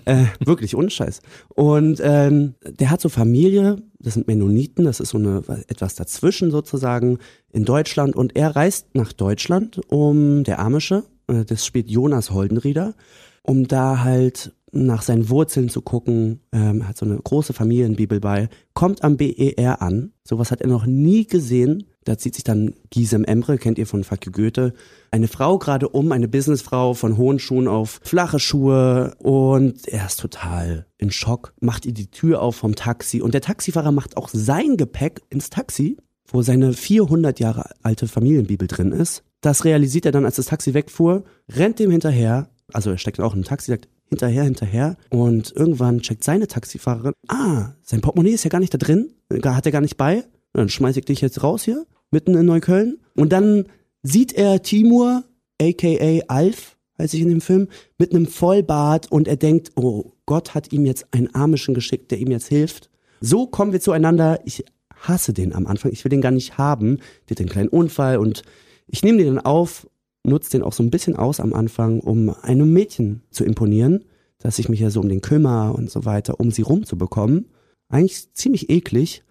[0.04, 1.20] äh, wirklich, ohne Scheiß.
[1.54, 6.50] Und ähm, der hat so Familie, das sind Mennoniten, das ist so eine etwas dazwischen
[6.50, 7.18] sozusagen
[7.52, 8.16] in Deutschland.
[8.16, 12.94] Und er reist nach Deutschland, um der Amische, äh, das spielt Jonas Holdenrieder,
[13.42, 18.48] um da halt nach seinen Wurzeln zu gucken, ähm, hat so eine große Familienbibel bei,
[18.74, 23.24] kommt am BER an, sowas hat er noch nie gesehen, da zieht sich dann Gisem
[23.24, 24.74] Emre, kennt ihr von you Goethe,
[25.10, 30.20] eine Frau gerade um, eine Businessfrau von hohen Schuhen auf flache Schuhe und er ist
[30.20, 34.28] total in Schock, macht ihr die Tür auf vom Taxi und der Taxifahrer macht auch
[34.32, 35.96] sein Gepäck ins Taxi,
[36.26, 39.22] wo seine 400 Jahre alte Familienbibel drin ist.
[39.40, 43.34] Das realisiert er dann, als das Taxi wegfuhr, rennt dem hinterher, also er steckt auch
[43.34, 48.50] im Taxi, sagt hinterher, hinterher und irgendwann checkt seine Taxifahrerin, ah, sein Portemonnaie ist ja
[48.50, 49.10] gar nicht da drin,
[49.44, 52.98] hat er gar nicht bei, dann schmeiß ich dich jetzt raus hier, mitten in Neukölln
[53.16, 53.66] und dann
[54.02, 55.24] sieht er Timur,
[55.60, 60.54] aka Alf, heißt ich in dem Film, mit einem Vollbart und er denkt, oh, Gott
[60.54, 62.90] hat ihm jetzt einen Amischen geschickt, der ihm jetzt hilft.
[63.20, 64.40] So kommen wir zueinander.
[64.44, 66.98] Ich hasse den am Anfang, ich will den gar nicht haben.
[67.28, 68.42] Der hat einen kleinen Unfall und
[68.86, 69.88] ich nehme den dann auf,
[70.24, 74.04] nutze den auch so ein bisschen aus am Anfang, um einem Mädchen zu imponieren,
[74.38, 77.46] dass ich mich ja so um den kümmere und so weiter, um sie rumzubekommen.
[77.88, 79.22] Eigentlich ziemlich eklig.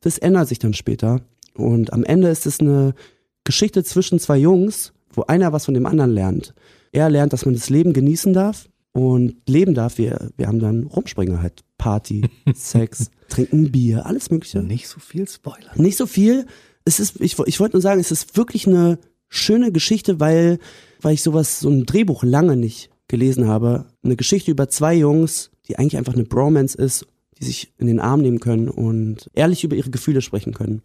[0.00, 1.20] Das ändert sich dann später.
[1.54, 2.94] Und am Ende ist es eine
[3.44, 6.54] Geschichte zwischen zwei Jungs, wo einer was von dem anderen lernt.
[6.92, 9.98] Er lernt, dass man das Leben genießen darf und leben darf.
[9.98, 11.62] Wir, wir haben dann Rumspringer halt.
[11.78, 14.62] Party, Sex, trinken Bier, alles mögliche.
[14.62, 15.72] Nicht so viel Spoiler.
[15.74, 16.46] Nicht so viel.
[16.84, 18.98] Es ist, ich, ich wollte nur sagen, es ist wirklich eine
[19.28, 20.60] schöne Geschichte, weil,
[21.00, 23.86] weil ich sowas, so ein Drehbuch lange nicht gelesen habe.
[24.04, 27.06] Eine Geschichte über zwei Jungs, die eigentlich einfach eine Bromance ist,
[27.38, 30.82] die sich in den Arm nehmen können und ehrlich über ihre Gefühle sprechen können.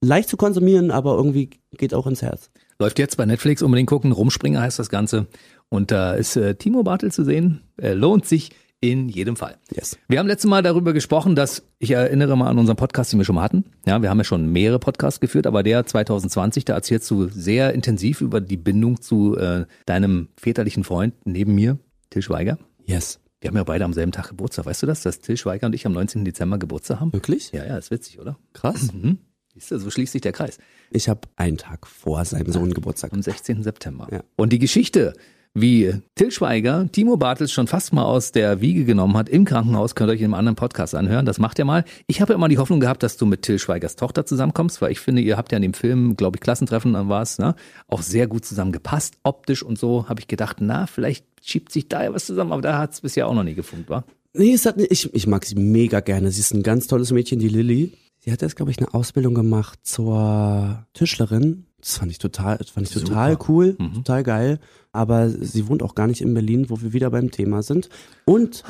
[0.00, 2.50] Leicht zu konsumieren, aber irgendwie geht auch ins Herz.
[2.78, 4.12] Läuft jetzt bei Netflix unbedingt gucken.
[4.12, 5.26] Rumspringer heißt das Ganze.
[5.68, 7.60] Und da ist äh, Timo Bartel zu sehen.
[7.76, 9.58] Er lohnt sich in jedem Fall.
[9.70, 9.98] Yes.
[10.08, 13.24] Wir haben letztes Mal darüber gesprochen, dass ich erinnere mal an unseren Podcast, den wir
[13.24, 13.64] schon mal hatten.
[13.86, 17.74] Ja, wir haben ja schon mehrere Podcasts geführt, aber der 2020, da erzählst du sehr
[17.74, 21.78] intensiv über die Bindung zu äh, deinem väterlichen Freund neben mir,
[22.08, 22.58] Till Schweiger.
[22.86, 23.20] Yes.
[23.42, 24.64] Wir haben ja beide am selben Tag Geburtstag.
[24.64, 26.24] Weißt du das, dass Till Schweiger und ich am 19.
[26.24, 27.12] Dezember Geburtstag haben?
[27.12, 27.52] Wirklich?
[27.52, 28.38] Ja, ja, ist witzig, oder?
[28.54, 28.92] Krass.
[28.92, 29.18] Mhm.
[29.60, 30.58] Siehst du, so schließt sich der Kreis.
[30.90, 33.12] Ich habe einen Tag vor seinem Sohn Geburtstag.
[33.12, 33.62] Am 16.
[33.62, 34.08] September.
[34.10, 34.22] Ja.
[34.36, 35.12] Und die Geschichte,
[35.52, 39.94] wie Till Schweiger Timo Bartels schon fast mal aus der Wiege genommen hat im Krankenhaus,
[39.94, 41.26] könnt ihr euch in einem anderen Podcast anhören.
[41.26, 41.84] Das macht er mal.
[42.06, 44.92] Ich habe ja immer die Hoffnung gehabt, dass du mit Till Schweigers Tochter zusammenkommst, weil
[44.92, 47.54] ich finde, ihr habt ja in dem Film, glaube ich, Klassentreffen, dann war es, ne,
[47.86, 50.08] auch sehr gut zusammengepasst, optisch und so.
[50.08, 53.02] Habe ich gedacht, na, vielleicht schiebt sich da ja was zusammen, aber da hat es
[53.02, 54.04] bisher auch noch nie gefunkt, war.
[54.32, 56.30] Nee, es hat, ich, ich mag sie mega gerne.
[56.30, 57.92] Sie ist ein ganz tolles Mädchen, die Lilly.
[58.22, 61.66] Sie hat jetzt, glaube ich, eine Ausbildung gemacht zur Tischlerin.
[61.80, 63.94] Das fand ich total, das fand ich total cool, Mhm.
[63.94, 64.58] total geil.
[64.92, 67.88] Aber sie wohnt auch gar nicht in Berlin, wo wir wieder beim Thema sind.
[68.26, 68.62] Und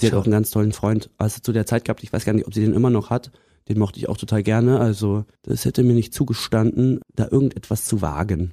[0.00, 1.10] sie hat auch einen ganz tollen Freund.
[1.18, 3.30] Also zu der Zeit gehabt, ich weiß gar nicht, ob sie den immer noch hat.
[3.68, 4.80] Den mochte ich auch total gerne.
[4.80, 8.52] Also das hätte mir nicht zugestanden, da irgendetwas zu wagen.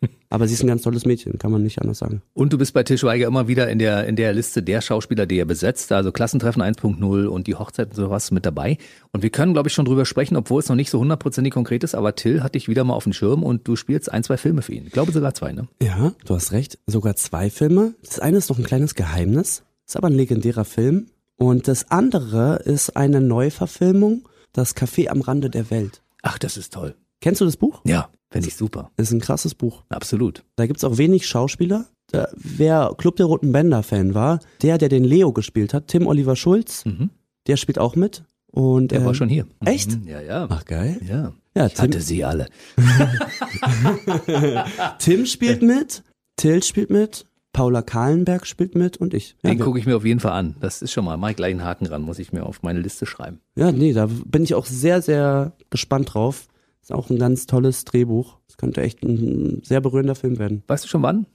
[0.36, 2.20] Aber sie ist ein ganz tolles Mädchen, kann man nicht anders sagen.
[2.34, 5.24] Und du bist bei Till Schweiger immer wieder in der, in der Liste der Schauspieler,
[5.24, 5.90] die er besetzt.
[5.92, 8.76] Also Klassentreffen 1.0 und die Hochzeit und sowas mit dabei.
[9.12, 11.84] Und wir können, glaube ich, schon drüber sprechen, obwohl es noch nicht so hundertprozentig konkret
[11.84, 11.94] ist.
[11.94, 14.60] Aber Till hat dich wieder mal auf dem Schirm und du spielst ein, zwei Filme
[14.60, 14.84] für ihn.
[14.84, 15.68] Ich glaube sogar zwei, ne?
[15.82, 16.78] Ja, du hast recht.
[16.86, 17.94] Sogar zwei Filme.
[18.04, 21.06] Das eine ist noch ein kleines Geheimnis, ist aber ein legendärer Film.
[21.36, 26.02] Und das andere ist eine Neuverfilmung, das Café am Rande der Welt.
[26.20, 26.94] Ach, das ist toll.
[27.22, 27.80] Kennst du das Buch?
[27.84, 28.90] Ja, finde ich super.
[28.96, 29.82] Das ist ein krasses Buch.
[29.88, 30.44] Absolut.
[30.56, 31.86] Da gibt's auch wenig Schauspieler.
[32.12, 36.06] Da, wer Club der Roten Bänder Fan war, der, der den Leo gespielt hat, Tim
[36.06, 37.10] Oliver Schulz, Mhm.
[37.48, 38.24] der spielt auch mit.
[38.52, 39.46] Und Der ähm, war schon hier.
[39.64, 39.90] echt?
[40.00, 40.46] Mhm, Ja, ja.
[40.48, 41.00] Ach geil.
[41.06, 41.32] Ja.
[41.54, 42.46] Ja, Ich Tim, hatte sie alle.
[44.98, 46.02] Tim spielt mit,
[46.36, 49.36] Till spielt mit, Paula Kahlenberg spielt mit und ich.
[49.42, 50.56] Ja, Den gucke ich mir auf jeden Fall an.
[50.60, 52.80] Das ist schon mal, mach ich gleich einen Haken ran, muss ich mir auf meine
[52.80, 53.40] Liste schreiben.
[53.56, 56.48] Ja, nee, da bin ich auch sehr, sehr gespannt drauf.
[56.86, 58.36] Ist auch ein ganz tolles Drehbuch.
[58.48, 60.62] Es könnte echt ein sehr berührender Film werden.
[60.68, 61.26] Weißt du schon wann?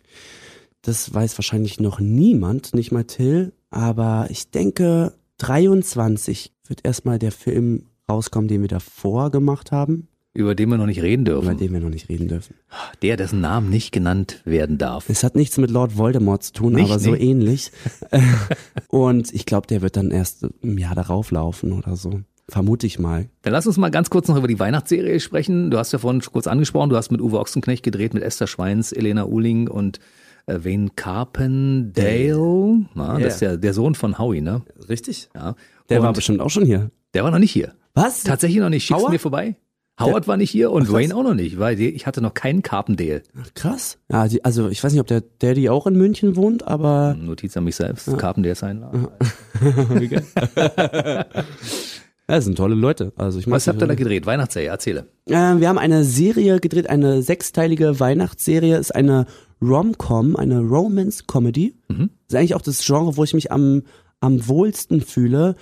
[0.82, 7.34] Das weiß wahrscheinlich noch niemand, nicht mal Till, aber ich denke, 23 wird erstmal der
[7.34, 11.58] Film rauskommen, den wir davor gemacht haben, Über den wir noch nicht reden über dürfen.
[11.58, 12.56] den wir noch nicht reden dürfen.
[13.02, 15.10] Der, dessen Namen nicht genannt werden darf.
[15.10, 17.30] Es hat nichts mit Lord Voldemort zu tun, Nicht, aber so nee.
[17.30, 17.74] ähnlich.
[18.88, 22.22] Und ich glaube, der wird dann erst im Jahr darauf laufen oder so.
[22.52, 23.30] Vermute ich mal.
[23.44, 25.72] Dann lass uns mal ganz kurz noch über die Weihnachtsserie sprechen.
[25.72, 28.92] Du hast ja vorhin kurz angesprochen, du hast mit Uwe Ochsenknecht gedreht, mit Esther Schweins,
[28.92, 30.00] Elena Uhling und
[30.48, 32.88] äh, Wayne Carpendale.
[32.94, 34.64] Na, Das ist ja der Sohn von Howie, ne?
[34.90, 35.30] Richtig?
[35.34, 35.56] Ja.
[35.90, 36.92] Der und war bestimmt auch schon hier.
[37.14, 37.74] der war noch nicht hier.
[37.94, 38.24] Was?
[38.24, 38.84] Tatsächlich noch nicht.
[38.84, 39.14] Schickst du Howard?
[39.14, 39.56] mir vorbei?
[39.98, 40.94] Howard war nicht hier und Ach.
[40.94, 43.22] Wayne auch noch nicht, weil ich hatte noch keinen Carpendale.
[43.40, 43.98] Ach, krass.
[44.12, 47.56] Ja, die, also ich weiß nicht, ob der Daddy auch in München wohnt, aber Notiz
[47.56, 48.84] an mich selbst, Carpendale sein.
[52.32, 53.12] ja, das sind tolle Leute.
[53.18, 54.26] Also ich Was habt ihr da gedreht?
[54.26, 55.08] Weihnachtsserie, erzähle.
[55.26, 58.78] äh, Wir haben eine Serie gedreht, eine sechsteilige Weihnachtsserie.
[58.78, 59.26] Ist eine
[59.62, 61.76] Rom-Com, eine Romance-Comedy.
[62.28, 63.84] Ist eigentlich auch das Genre, wo ich mich am,
[64.22, 65.56] am wohlsten fühle.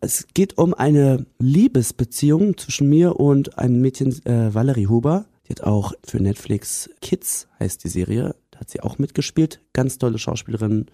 [0.00, 5.26] Es geht um eine Liebesbeziehung zwischen mir und einem Mädchen, äh, Valerie Huber.
[5.46, 8.34] Die hat auch für Netflix Kids, heißt die Serie.
[8.50, 9.60] Da hat sie auch mitgespielt.
[9.72, 10.86] Ganz tolle Schauspielerin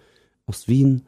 [0.45, 1.03] aus Wien.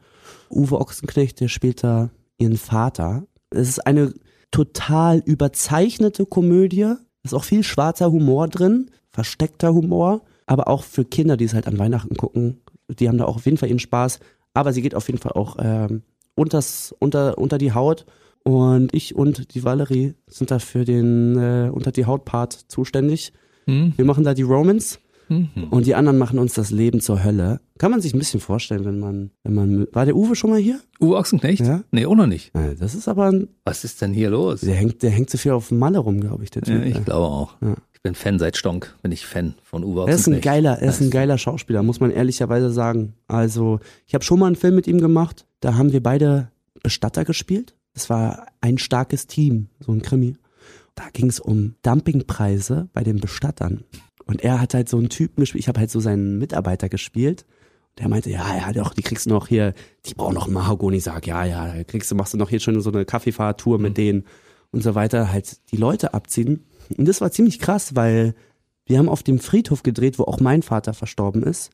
[0.50, 3.24] Uwe Ochsenknecht, der spielt da ihren Vater.
[3.50, 4.12] Es ist eine
[4.50, 6.82] total überzeichnete Komödie.
[6.82, 11.54] Da ist auch viel schwarzer Humor drin, versteckter Humor, aber auch für Kinder, die es
[11.54, 14.20] halt an Weihnachten gucken, die haben da auch auf jeden Fall ihren Spaß.
[14.54, 16.02] Aber sie geht auf jeden Fall auch ähm,
[16.34, 18.06] unters, unter, unter die Haut.
[18.42, 23.32] Und ich und die Valerie sind da für den äh, unter die Haut-Part zuständig.
[23.66, 23.92] Hm?
[23.96, 25.48] Wir machen da die Romans Mhm.
[25.70, 27.60] und die anderen machen uns das Leben zur Hölle.
[27.78, 30.58] Kann man sich ein bisschen vorstellen, wenn man, wenn man, war der Uwe schon mal
[30.60, 30.78] hier?
[31.00, 31.60] Uwe Ochsenknecht?
[31.66, 31.82] Ja.
[31.90, 32.54] Nee, auch noch nicht.
[32.54, 34.60] Äh, Das ist aber, ein, Was ist denn hier los?
[34.60, 36.86] der hängt, der hängt zu viel auf Malle rum, glaube ich, der Ja, Typ.
[36.96, 37.56] ich glaube auch.
[37.60, 37.74] Ja.
[37.92, 40.44] Ich bin Fan seit Stonk, bin ich Fan von Uwe Er ist ein Ochsenknecht.
[40.44, 43.14] geiler, er ist ein geiler Schauspieler, muss man ehrlicherweise sagen.
[43.26, 46.50] Also, ich habe schon mal einen Film mit ihm gemacht, da haben wir beide
[46.84, 47.74] Bestatter gespielt.
[47.94, 50.36] Es war ein starkes Team, so ein Krimi.
[50.94, 53.82] Da ging es um Dumpingpreise bei den Bestattern.
[54.26, 57.46] Und er hat halt so einen Typen gespielt, ich habe halt so seinen Mitarbeiter gespielt.
[57.98, 59.72] Der meinte, ja, ja, doch, die kriegst du noch hier,
[60.04, 60.98] die brauchen noch Mahagoni.
[60.98, 63.96] Ich sag, ja, ja, kriegst du, machst du noch hier schon so eine Kaffeefahrtour mit
[63.96, 64.24] denen
[64.70, 66.66] und so weiter, halt die Leute abziehen.
[66.96, 68.34] Und das war ziemlich krass, weil
[68.84, 71.70] wir haben auf dem Friedhof gedreht, wo auch mein Vater verstorben ist.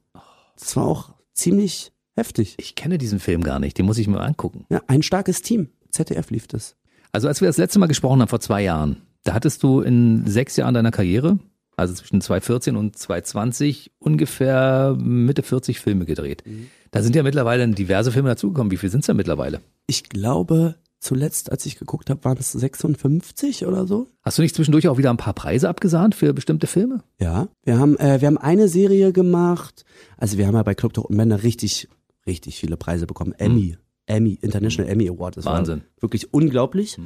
[0.58, 2.54] Das war auch ziemlich heftig.
[2.58, 4.64] Ich kenne diesen Film gar nicht, den muss ich mir angucken.
[4.70, 5.70] Ja, ein starkes Team.
[5.90, 6.76] ZDF lief das.
[7.10, 10.26] Also als wir das letzte Mal gesprochen haben, vor zwei Jahren, da hattest du in
[10.26, 11.38] sechs Jahren deiner Karriere,
[11.76, 16.44] also zwischen 2014 und 2020, ungefähr Mitte 40 Filme gedreht.
[16.90, 18.70] Da sind ja mittlerweile diverse Filme dazugekommen.
[18.70, 19.60] Wie viel sind es denn mittlerweile?
[19.86, 24.06] Ich glaube, zuletzt, als ich geguckt habe, waren es 56 oder so.
[24.22, 27.02] Hast du nicht zwischendurch auch wieder ein paar Preise abgesahnt für bestimmte Filme?
[27.18, 29.84] Ja, wir haben, äh, wir haben eine Serie gemacht.
[30.16, 31.88] Also wir haben ja bei Club Talk und Männer richtig,
[32.26, 33.32] richtig viele Preise bekommen.
[33.38, 35.36] Emmy, Emmy, International Emmy Award.
[35.36, 35.82] Das Wahnsinn.
[36.00, 36.98] Wirklich unglaublich.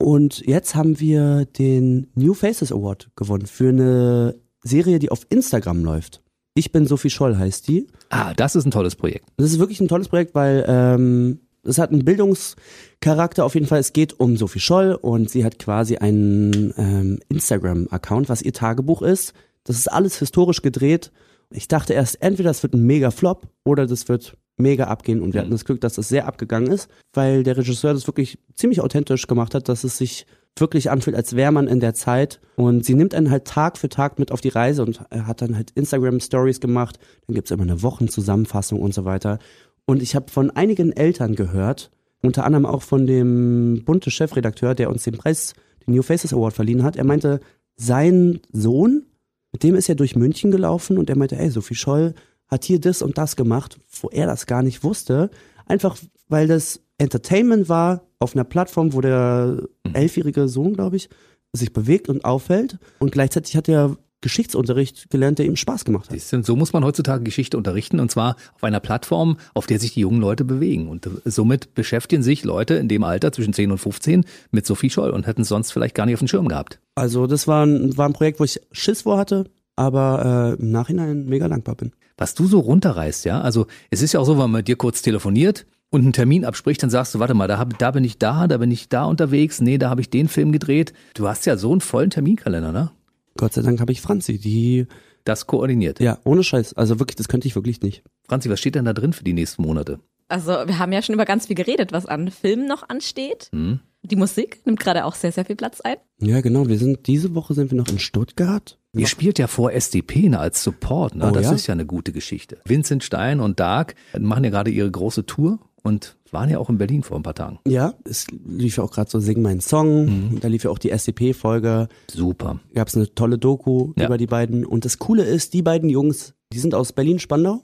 [0.00, 5.84] Und jetzt haben wir den New Faces Award gewonnen für eine Serie, die auf Instagram
[5.84, 6.22] läuft.
[6.54, 7.86] Ich bin Sophie Scholl heißt die.
[8.08, 9.26] Ah, das ist ein tolles Projekt.
[9.36, 13.78] Das ist wirklich ein tolles Projekt, weil ähm, es hat einen Bildungscharakter auf jeden Fall.
[13.78, 19.02] Es geht um Sophie Scholl und sie hat quasi einen ähm, Instagram-Account, was ihr Tagebuch
[19.02, 19.34] ist.
[19.64, 21.12] Das ist alles historisch gedreht.
[21.50, 25.20] Ich dachte erst, entweder das wird ein mega Flop oder das wird mega abgehen.
[25.20, 28.38] Und wir hatten das Glück, dass das sehr abgegangen ist, weil der Regisseur das wirklich
[28.54, 32.40] ziemlich authentisch gemacht hat, dass es sich wirklich anfühlt, als wäre man in der Zeit.
[32.56, 35.42] Und sie nimmt einen halt Tag für Tag mit auf die Reise und er hat
[35.42, 36.98] dann halt Instagram-Stories gemacht.
[37.26, 39.38] Dann gibt's immer eine Wochenzusammenfassung und so weiter.
[39.86, 41.90] Und ich habe von einigen Eltern gehört,
[42.22, 45.54] unter anderem auch von dem bunte Chefredakteur, der uns den Preis,
[45.86, 46.96] den New Faces Award verliehen hat.
[46.96, 47.40] Er meinte,
[47.76, 49.06] sein Sohn,
[49.52, 52.14] mit dem ist er durch München gelaufen und er meinte, ey, Sophie Scholl
[52.50, 55.30] hat hier das und das gemacht, wo er das gar nicht wusste.
[55.66, 55.96] Einfach
[56.30, 61.10] weil das Entertainment war auf einer Plattform, wo der elfjährige Sohn, glaube ich,
[61.52, 62.78] sich bewegt und auffällt.
[63.00, 66.16] Und gleichzeitig hat er Geschichtsunterricht gelernt, der ihm Spaß gemacht hat.
[66.16, 69.94] Du, So muss man heutzutage Geschichte unterrichten und zwar auf einer Plattform, auf der sich
[69.94, 70.88] die jungen Leute bewegen.
[70.88, 75.10] Und somit beschäftigen sich Leute in dem Alter zwischen 10 und 15 mit Sophie Scholl
[75.10, 76.80] und hätten es sonst vielleicht gar nicht auf dem Schirm gehabt.
[76.94, 80.70] Also das war ein, war ein Projekt, wo ich Schiss vor hatte, aber äh, im
[80.70, 81.92] Nachhinein mega dankbar bin.
[82.20, 84.76] Was du so runterreißt, ja, also es ist ja auch so, wenn man mit dir
[84.76, 88.04] kurz telefoniert und einen Termin abspricht, dann sagst du, warte mal, da, hab, da bin
[88.04, 90.92] ich da, da bin ich da unterwegs, nee, da habe ich den Film gedreht.
[91.14, 92.90] Du hast ja so einen vollen Terminkalender, ne?
[93.38, 94.86] Gott sei Dank habe ich Franzi, die,
[95.24, 95.98] Das koordiniert.
[95.98, 98.02] ja, ohne Scheiß, also wirklich, das könnte ich wirklich nicht.
[98.28, 99.98] Franzi, was steht denn da drin für die nächsten Monate?
[100.28, 103.48] Also wir haben ja schon über ganz viel geredet, was an Filmen noch ansteht.
[103.52, 103.80] Hm?
[104.02, 105.96] Die Musik nimmt gerade auch sehr, sehr viel Platz ein.
[106.20, 108.78] Ja, genau, wir sind, diese Woche sind wir noch in Stuttgart.
[108.92, 111.28] Ihr spielt ja vor SDP ne, als Support, ne?
[111.28, 111.52] Oh, das ja?
[111.52, 112.58] ist ja eine gute Geschichte.
[112.64, 116.78] Vincent Stein und Dark machen ja gerade ihre große Tour und waren ja auch in
[116.78, 117.58] Berlin vor ein paar Tagen.
[117.66, 120.90] Ja, es lief ja auch gerade so Sing meinen Song, da lief ja auch die
[120.90, 122.60] SDP-Folge, Super.
[122.74, 124.06] gab es eine tolle Doku Ja.
[124.06, 124.64] über die beiden.
[124.64, 127.62] Und das Coole ist, die beiden Jungs, die sind aus Berlin-Spandau.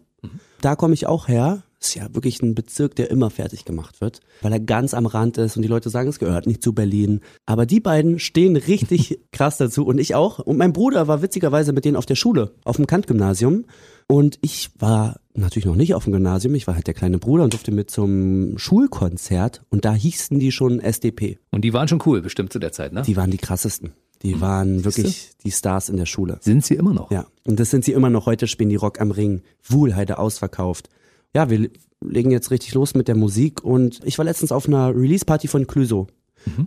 [0.61, 1.62] Da komme ich auch her.
[1.81, 5.37] Ist ja wirklich ein Bezirk, der immer fertig gemacht wird, weil er ganz am Rand
[5.37, 7.20] ist und die Leute sagen, es gehört nicht zu Berlin.
[7.45, 10.39] Aber die beiden stehen richtig krass dazu und ich auch.
[10.39, 13.66] Und mein Bruder war witzigerweise mit denen auf der Schule, auf dem Kant-Gymnasium.
[14.09, 17.45] Und ich war natürlich noch nicht auf dem Gymnasium, ich war halt der kleine Bruder
[17.45, 21.39] und durfte mit zum Schulkonzert und da hießen die schon SDP.
[21.51, 23.03] Und die waren schon cool, bestimmt zu der Zeit, ne?
[23.03, 23.93] Die waren die krassesten.
[24.22, 26.39] Die waren wirklich die Stars in der Schule.
[26.41, 27.11] Sind sie immer noch?
[27.11, 28.27] Ja, und das sind sie immer noch.
[28.27, 29.43] Heute spielen die Rock am Ring.
[29.62, 30.89] Wuhlheide ausverkauft.
[31.35, 31.70] Ja, wir
[32.05, 35.66] legen jetzt richtig los mit der Musik und ich war letztens auf einer Release-Party von
[35.66, 36.07] Clüso.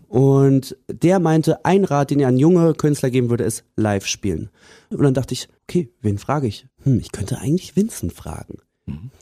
[0.09, 4.49] Und der meinte, ein Rat, den er an junge Künstler geben würde, ist live spielen.
[4.89, 6.67] Und dann dachte ich, okay, wen frage ich?
[6.83, 8.57] Hm, ich könnte eigentlich Vincent fragen.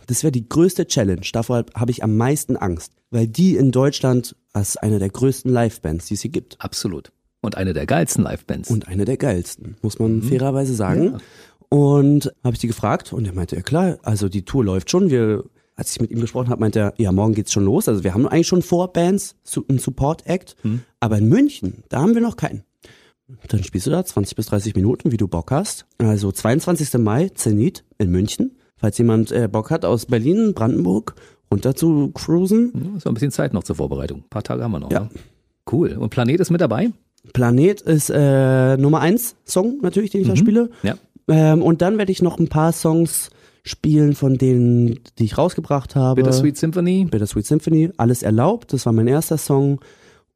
[0.08, 1.26] Das wäre die größte Challenge.
[1.34, 6.08] Davor habe ich am meisten Angst, weil die in Deutschland als eine der größten Live-Bands,
[6.08, 6.60] die es hier gibt.
[6.60, 7.12] Absolut.
[7.42, 8.70] Und eine der geilsten Livebands.
[8.70, 11.18] Und eine der geilsten, muss man fairerweise sagen.
[11.70, 15.10] Und habe ich die gefragt und er meinte, ja klar, also die Tour läuft schon.
[15.10, 15.44] Wir,
[15.76, 17.88] als ich mit ihm gesprochen habe, meinte er, ja, morgen geht's schon los.
[17.90, 19.36] Also wir haben eigentlich schon vor Bands,
[19.68, 20.56] einen Support-Act.
[21.00, 22.64] Aber in München, da haben wir noch keinen.
[23.50, 25.86] Dann spielst du da 20 bis 30 Minuten, wie du Bock hast.
[25.98, 26.94] Also 22.
[27.00, 28.58] Mai, Zenit in München.
[28.78, 31.16] Falls jemand äh, Bock hat, aus Berlin, Brandenburg
[31.52, 32.72] runter zu cruisen.
[32.76, 34.20] Ja, so ein bisschen Zeit noch zur Vorbereitung.
[34.20, 34.92] Ein paar Tage haben wir noch.
[34.92, 35.02] Ja.
[35.02, 35.10] Ne?
[35.70, 35.94] Cool.
[35.94, 36.92] Und Planet ist mit dabei?
[37.34, 40.70] Planet ist äh, Nummer eins Song natürlich, den ich da spiele.
[40.84, 40.96] Ja.
[41.28, 43.30] Ähm, und dann werde ich noch ein paar Songs
[43.64, 46.22] spielen von denen, die ich rausgebracht habe.
[46.22, 47.06] Bittersweet Symphony.
[47.06, 49.82] Bittersweet Symphony, alles erlaubt, das war mein erster Song.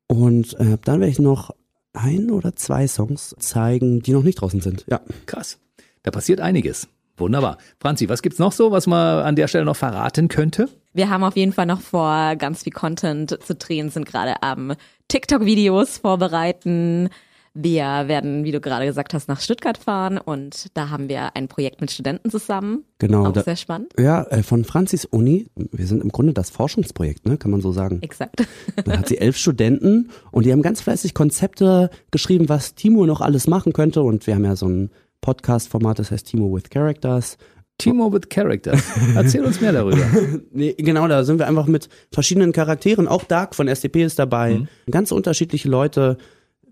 [0.08, 1.52] Und äh, dann werde ich noch
[1.94, 4.86] ein oder zwei Songs zeigen, die noch nicht draußen sind.
[4.90, 5.02] Ja.
[5.26, 5.60] Krass.
[6.04, 6.88] Da passiert einiges.
[7.18, 7.58] Wunderbar.
[7.80, 10.70] Franzi, was gibt's noch so, was man an der Stelle noch verraten könnte?
[10.94, 14.74] Wir haben auf jeden Fall noch vor, ganz viel Content zu drehen, sind gerade am
[15.08, 17.10] TikTok-Videos vorbereiten.
[17.54, 21.50] Wir werden, wie du gerade gesagt hast, nach Stuttgart fahren und da haben wir ein
[21.50, 22.86] Projekt mit Studenten zusammen.
[23.00, 23.26] Genau.
[23.26, 23.92] Auch da, sehr spannend.
[24.00, 25.48] Ja, äh, von Franzis Uni.
[25.56, 27.38] Wir sind im Grunde das Forschungsprojekt, ne?
[27.38, 28.02] kann man so sagen.
[28.02, 28.46] Exakt.
[28.86, 33.22] Da hat sie elf Studenten und die haben ganz fleißig Konzepte geschrieben, was Timo noch
[33.22, 34.02] alles machen könnte.
[34.02, 34.90] Und wir haben ja so ein
[35.20, 37.38] Podcast-Format, das heißt Timo with Characters.
[37.78, 38.78] Timo with Character.
[39.16, 40.06] Erzähl uns mehr darüber.
[40.54, 43.08] Nee, genau, da sind wir einfach mit verschiedenen Charakteren.
[43.08, 44.56] Auch Dark von SDP ist dabei.
[44.56, 44.68] Mhm.
[44.92, 46.18] Ganz unterschiedliche Leute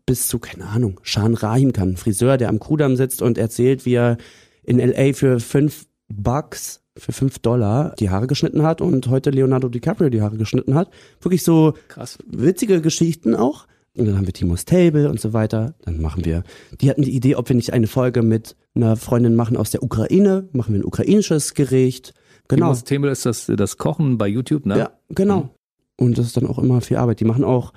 [0.10, 3.86] bis zu, keine Ahnung, Shan Rahim kann, ein Friseur, der am Kudamm sitzt und erzählt,
[3.86, 4.18] wie er
[4.64, 5.14] in L.A.
[5.14, 10.24] für fünf Bucks, für fünf Dollar die Haare geschnitten hat und heute Leonardo DiCaprio die
[10.24, 10.90] Haare geschnitten hat.
[11.22, 12.18] Wirklich so Krass.
[12.26, 13.68] witzige Geschichten auch.
[13.96, 15.76] Und dann haben wir Timos Table und so weiter.
[15.84, 16.44] Dann machen wir,
[16.82, 19.84] die hatten die Idee, ob wir nicht eine Folge mit einer Freundin machen aus der
[19.84, 22.16] Ukraine, machen wir ein ukrainisches Gericht.
[22.48, 22.66] Genau.
[22.66, 24.76] Timos Thema ist das, das Kochen bei YouTube, ne?
[24.76, 25.54] Ja, genau.
[25.98, 27.20] Und das ist dann auch immer viel Arbeit.
[27.20, 27.74] Die machen auch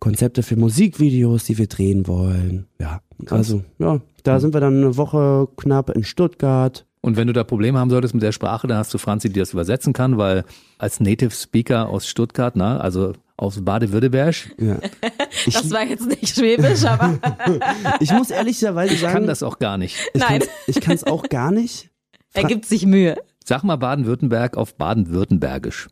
[0.00, 2.66] Konzepte für Musikvideos, die wir drehen wollen.
[2.80, 6.84] Ja, also ja, da sind wir dann eine Woche knapp in Stuttgart.
[7.00, 9.38] Und wenn du da Probleme haben solltest mit der Sprache, dann hast du Franzi, die
[9.40, 10.44] das übersetzen kann, weil
[10.78, 14.78] als Native Speaker aus Stuttgart, ne, also aus Baden-Württemberg, Ja.
[15.46, 17.18] Ich, Das war jetzt nicht schwäbisch, aber
[18.00, 19.96] ich muss ehrlicherweise ich sagen, kann das auch gar nicht.
[20.14, 20.40] ich Nein.
[20.40, 21.90] kann's- ich kann es auch gar nicht.
[22.34, 23.16] er gibt sich Mühe.
[23.44, 25.88] Sag mal Baden-Württemberg auf Baden-Württembergisch.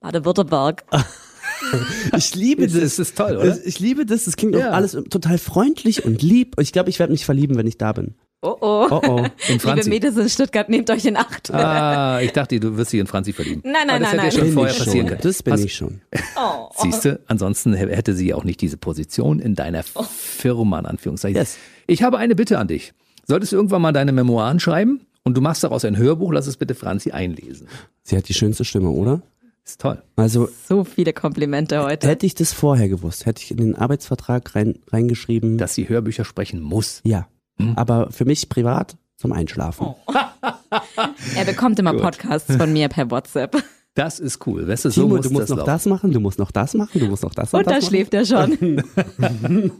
[0.00, 0.84] Baden-Württemberg.
[2.16, 2.82] Ich liebe Es das.
[2.82, 3.58] ist, ist toll, oder?
[3.64, 4.26] Ich liebe das.
[4.26, 4.70] Es klingt Ja.
[4.70, 6.56] auch alles total freundlich und lieb.
[6.60, 8.14] Ich glaube, ich werde mich verlieben, wenn ich da bin.
[8.42, 8.86] Oh oh.
[8.90, 9.26] Oh oh.
[9.48, 9.88] In Liebe.
[9.88, 11.50] Mädels in Stuttgart, nehmt euch in Acht.
[11.52, 13.62] Ah, ich dachte, du wirst dich in Franzi verlieben.
[13.64, 14.46] Nein, nein, Aber das nein, hätte ja nein.
[14.48, 15.08] schon vorher ich passieren schon.
[15.08, 15.20] können.
[15.22, 16.00] Das bin Hast- ich schon.
[16.36, 16.68] Oh.
[16.82, 21.36] Siehst du, ansonsten hä- hätte sie auch nicht diese Position in deiner Firma, in Anführungszeichen.
[21.36, 21.56] Yes.
[21.86, 22.92] Ich habe eine Bitte an dich.
[23.26, 26.56] Solltest du irgendwann mal deine Memoiren schreiben und du machst daraus ein Hörbuch, lass es
[26.58, 27.66] bitte Franzi einlesen.
[28.04, 29.22] Sie hat die schönste Stimme, oder?
[29.66, 30.00] Ist toll.
[30.14, 32.06] Also So viele Komplimente heute.
[32.06, 35.58] hätte ich das vorher gewusst, hätte ich in den Arbeitsvertrag rein, reingeschrieben.
[35.58, 37.00] Dass sie Hörbücher sprechen muss.
[37.04, 37.26] ja.
[37.58, 37.72] Hm?
[37.74, 39.86] Aber für mich privat zum Einschlafen.
[39.86, 39.96] Oh.
[41.36, 43.56] Er bekommt immer Podcasts von mir per WhatsApp.
[43.96, 44.68] Das ist cool.
[44.68, 45.66] Weißt du, so Timo, muss du musst das noch laufen.
[45.66, 47.82] das machen, du musst noch das machen, du musst noch das und, Und da machen.
[47.82, 48.82] schläft er schon.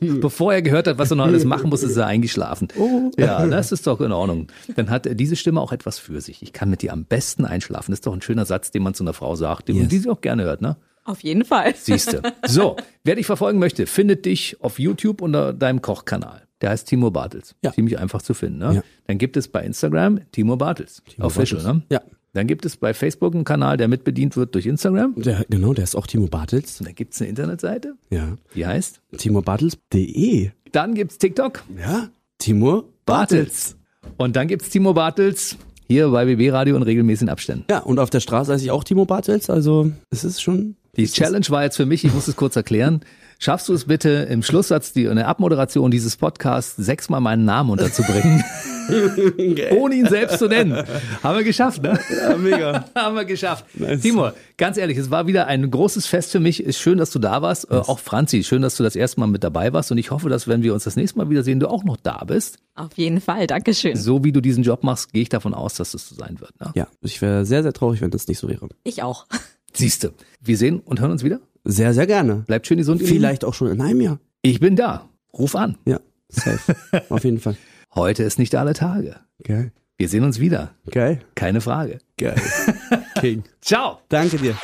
[0.21, 2.69] Bevor er gehört hat, was er noch alles machen muss, ist er eingeschlafen.
[2.79, 3.11] Oh.
[3.19, 4.49] Ja, das ist doch in Ordnung.
[4.75, 6.43] Dann hat diese Stimme auch etwas für sich.
[6.43, 7.93] Ich kann mit dir am besten einschlafen.
[7.93, 9.89] Das ist doch ein schöner Satz, den man zu einer Frau sagt, den Yes.
[9.89, 10.77] die sie auch gerne hört, ne?
[11.05, 11.75] Auf jeden Fall.
[11.77, 12.21] Siehste.
[12.47, 16.43] So, wer dich verfolgen möchte, findet dich auf YouTube unter deinem Kochkanal.
[16.63, 17.55] Der heißt Timo Bartels.
[17.63, 17.73] Ja.
[17.73, 18.59] Ziemlich einfach zu finden.
[18.59, 18.75] Ne?
[18.77, 18.83] Ja.
[19.07, 21.03] Dann gibt es bei Instagram Timo Bartels.
[21.21, 21.65] Official, Bartels.
[21.65, 21.83] ne?
[21.93, 22.01] Ja.
[22.37, 25.15] Dann gibt es bei Facebook einen Kanal, der mitbedient wird durch Instagram.
[25.17, 26.81] Der, genau, der ist auch Timo Bartels.
[26.81, 28.37] Und dann gibt es eine Internetseite, Ja.
[28.55, 29.01] die heißt.
[29.17, 30.51] TimoBartels.de.
[30.73, 31.63] Dann gibt's TikTok.
[31.79, 32.09] Ja.
[32.39, 33.77] Timo Bartels.
[34.19, 35.57] Und dann gibt's Timo Bartels
[35.89, 37.65] hier bei BB Radio in regelmäßigen Abständen.
[37.71, 40.77] Ja, und auf der Straße heiße ich auch Timo Bartels, also es ist schon.
[40.97, 43.01] Die Challenge war jetzt für mich, ich muss es kurz erklären.
[43.39, 47.71] Schaffst du es bitte im Schlusssatz, die, in der Abmoderation dieses Podcasts sechsmal meinen Namen
[47.71, 48.43] unterzubringen?
[49.77, 50.85] Ohne ihn selbst zu nennen.
[51.23, 51.99] Haben wir geschafft, ne?
[52.11, 52.85] Ja, mega.
[52.95, 53.67] Haben wir geschafft.
[54.01, 56.63] Timo, ganz ehrlich, es war wieder ein großes Fest für mich.
[56.63, 57.71] Ist schön, dass du da warst.
[57.71, 59.91] Äh, auch Franzi, schön, dass du das erste Mal mit dabei warst.
[59.93, 62.25] Und ich hoffe, dass wenn wir uns das nächste Mal wiedersehen, du auch noch da
[62.25, 62.59] bist.
[62.75, 63.47] Auf jeden Fall.
[63.47, 63.97] Dankeschön.
[63.97, 66.59] So wie du diesen Job machst, gehe ich davon aus, dass es so sein wird.
[66.61, 66.73] Ne?
[66.75, 68.69] Ja, ich wäre sehr, sehr traurig, wenn das nicht so wäre.
[68.85, 69.27] Ich auch.
[69.73, 71.41] Siehste, wir sehen und hören uns wieder.
[71.69, 72.45] Sehr, sehr gerne.
[72.47, 73.03] Bleibt schön gesund.
[73.03, 74.21] Vielleicht auch schon in einem Jahr.
[74.43, 75.09] Ich bin da.
[75.33, 75.77] Ruf an.
[75.85, 75.99] Ja,
[76.29, 76.77] safe.
[77.09, 77.57] Auf jeden Fall.
[77.95, 79.17] Heute ist nicht alle Tage.
[79.43, 79.73] Geil.
[79.99, 80.75] Wir sehen uns wieder.
[80.91, 81.21] Geil.
[81.35, 81.99] Keine Frage.
[82.19, 82.41] Geil.
[83.21, 83.43] King.
[83.61, 83.99] Ciao.
[84.09, 84.55] Danke dir.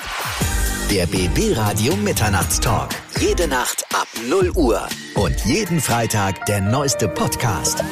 [0.91, 2.91] Der BB Radio Mitternachtstalk.
[3.19, 4.87] Jede Nacht ab 0 Uhr.
[5.15, 7.83] Und jeden Freitag der neueste Podcast.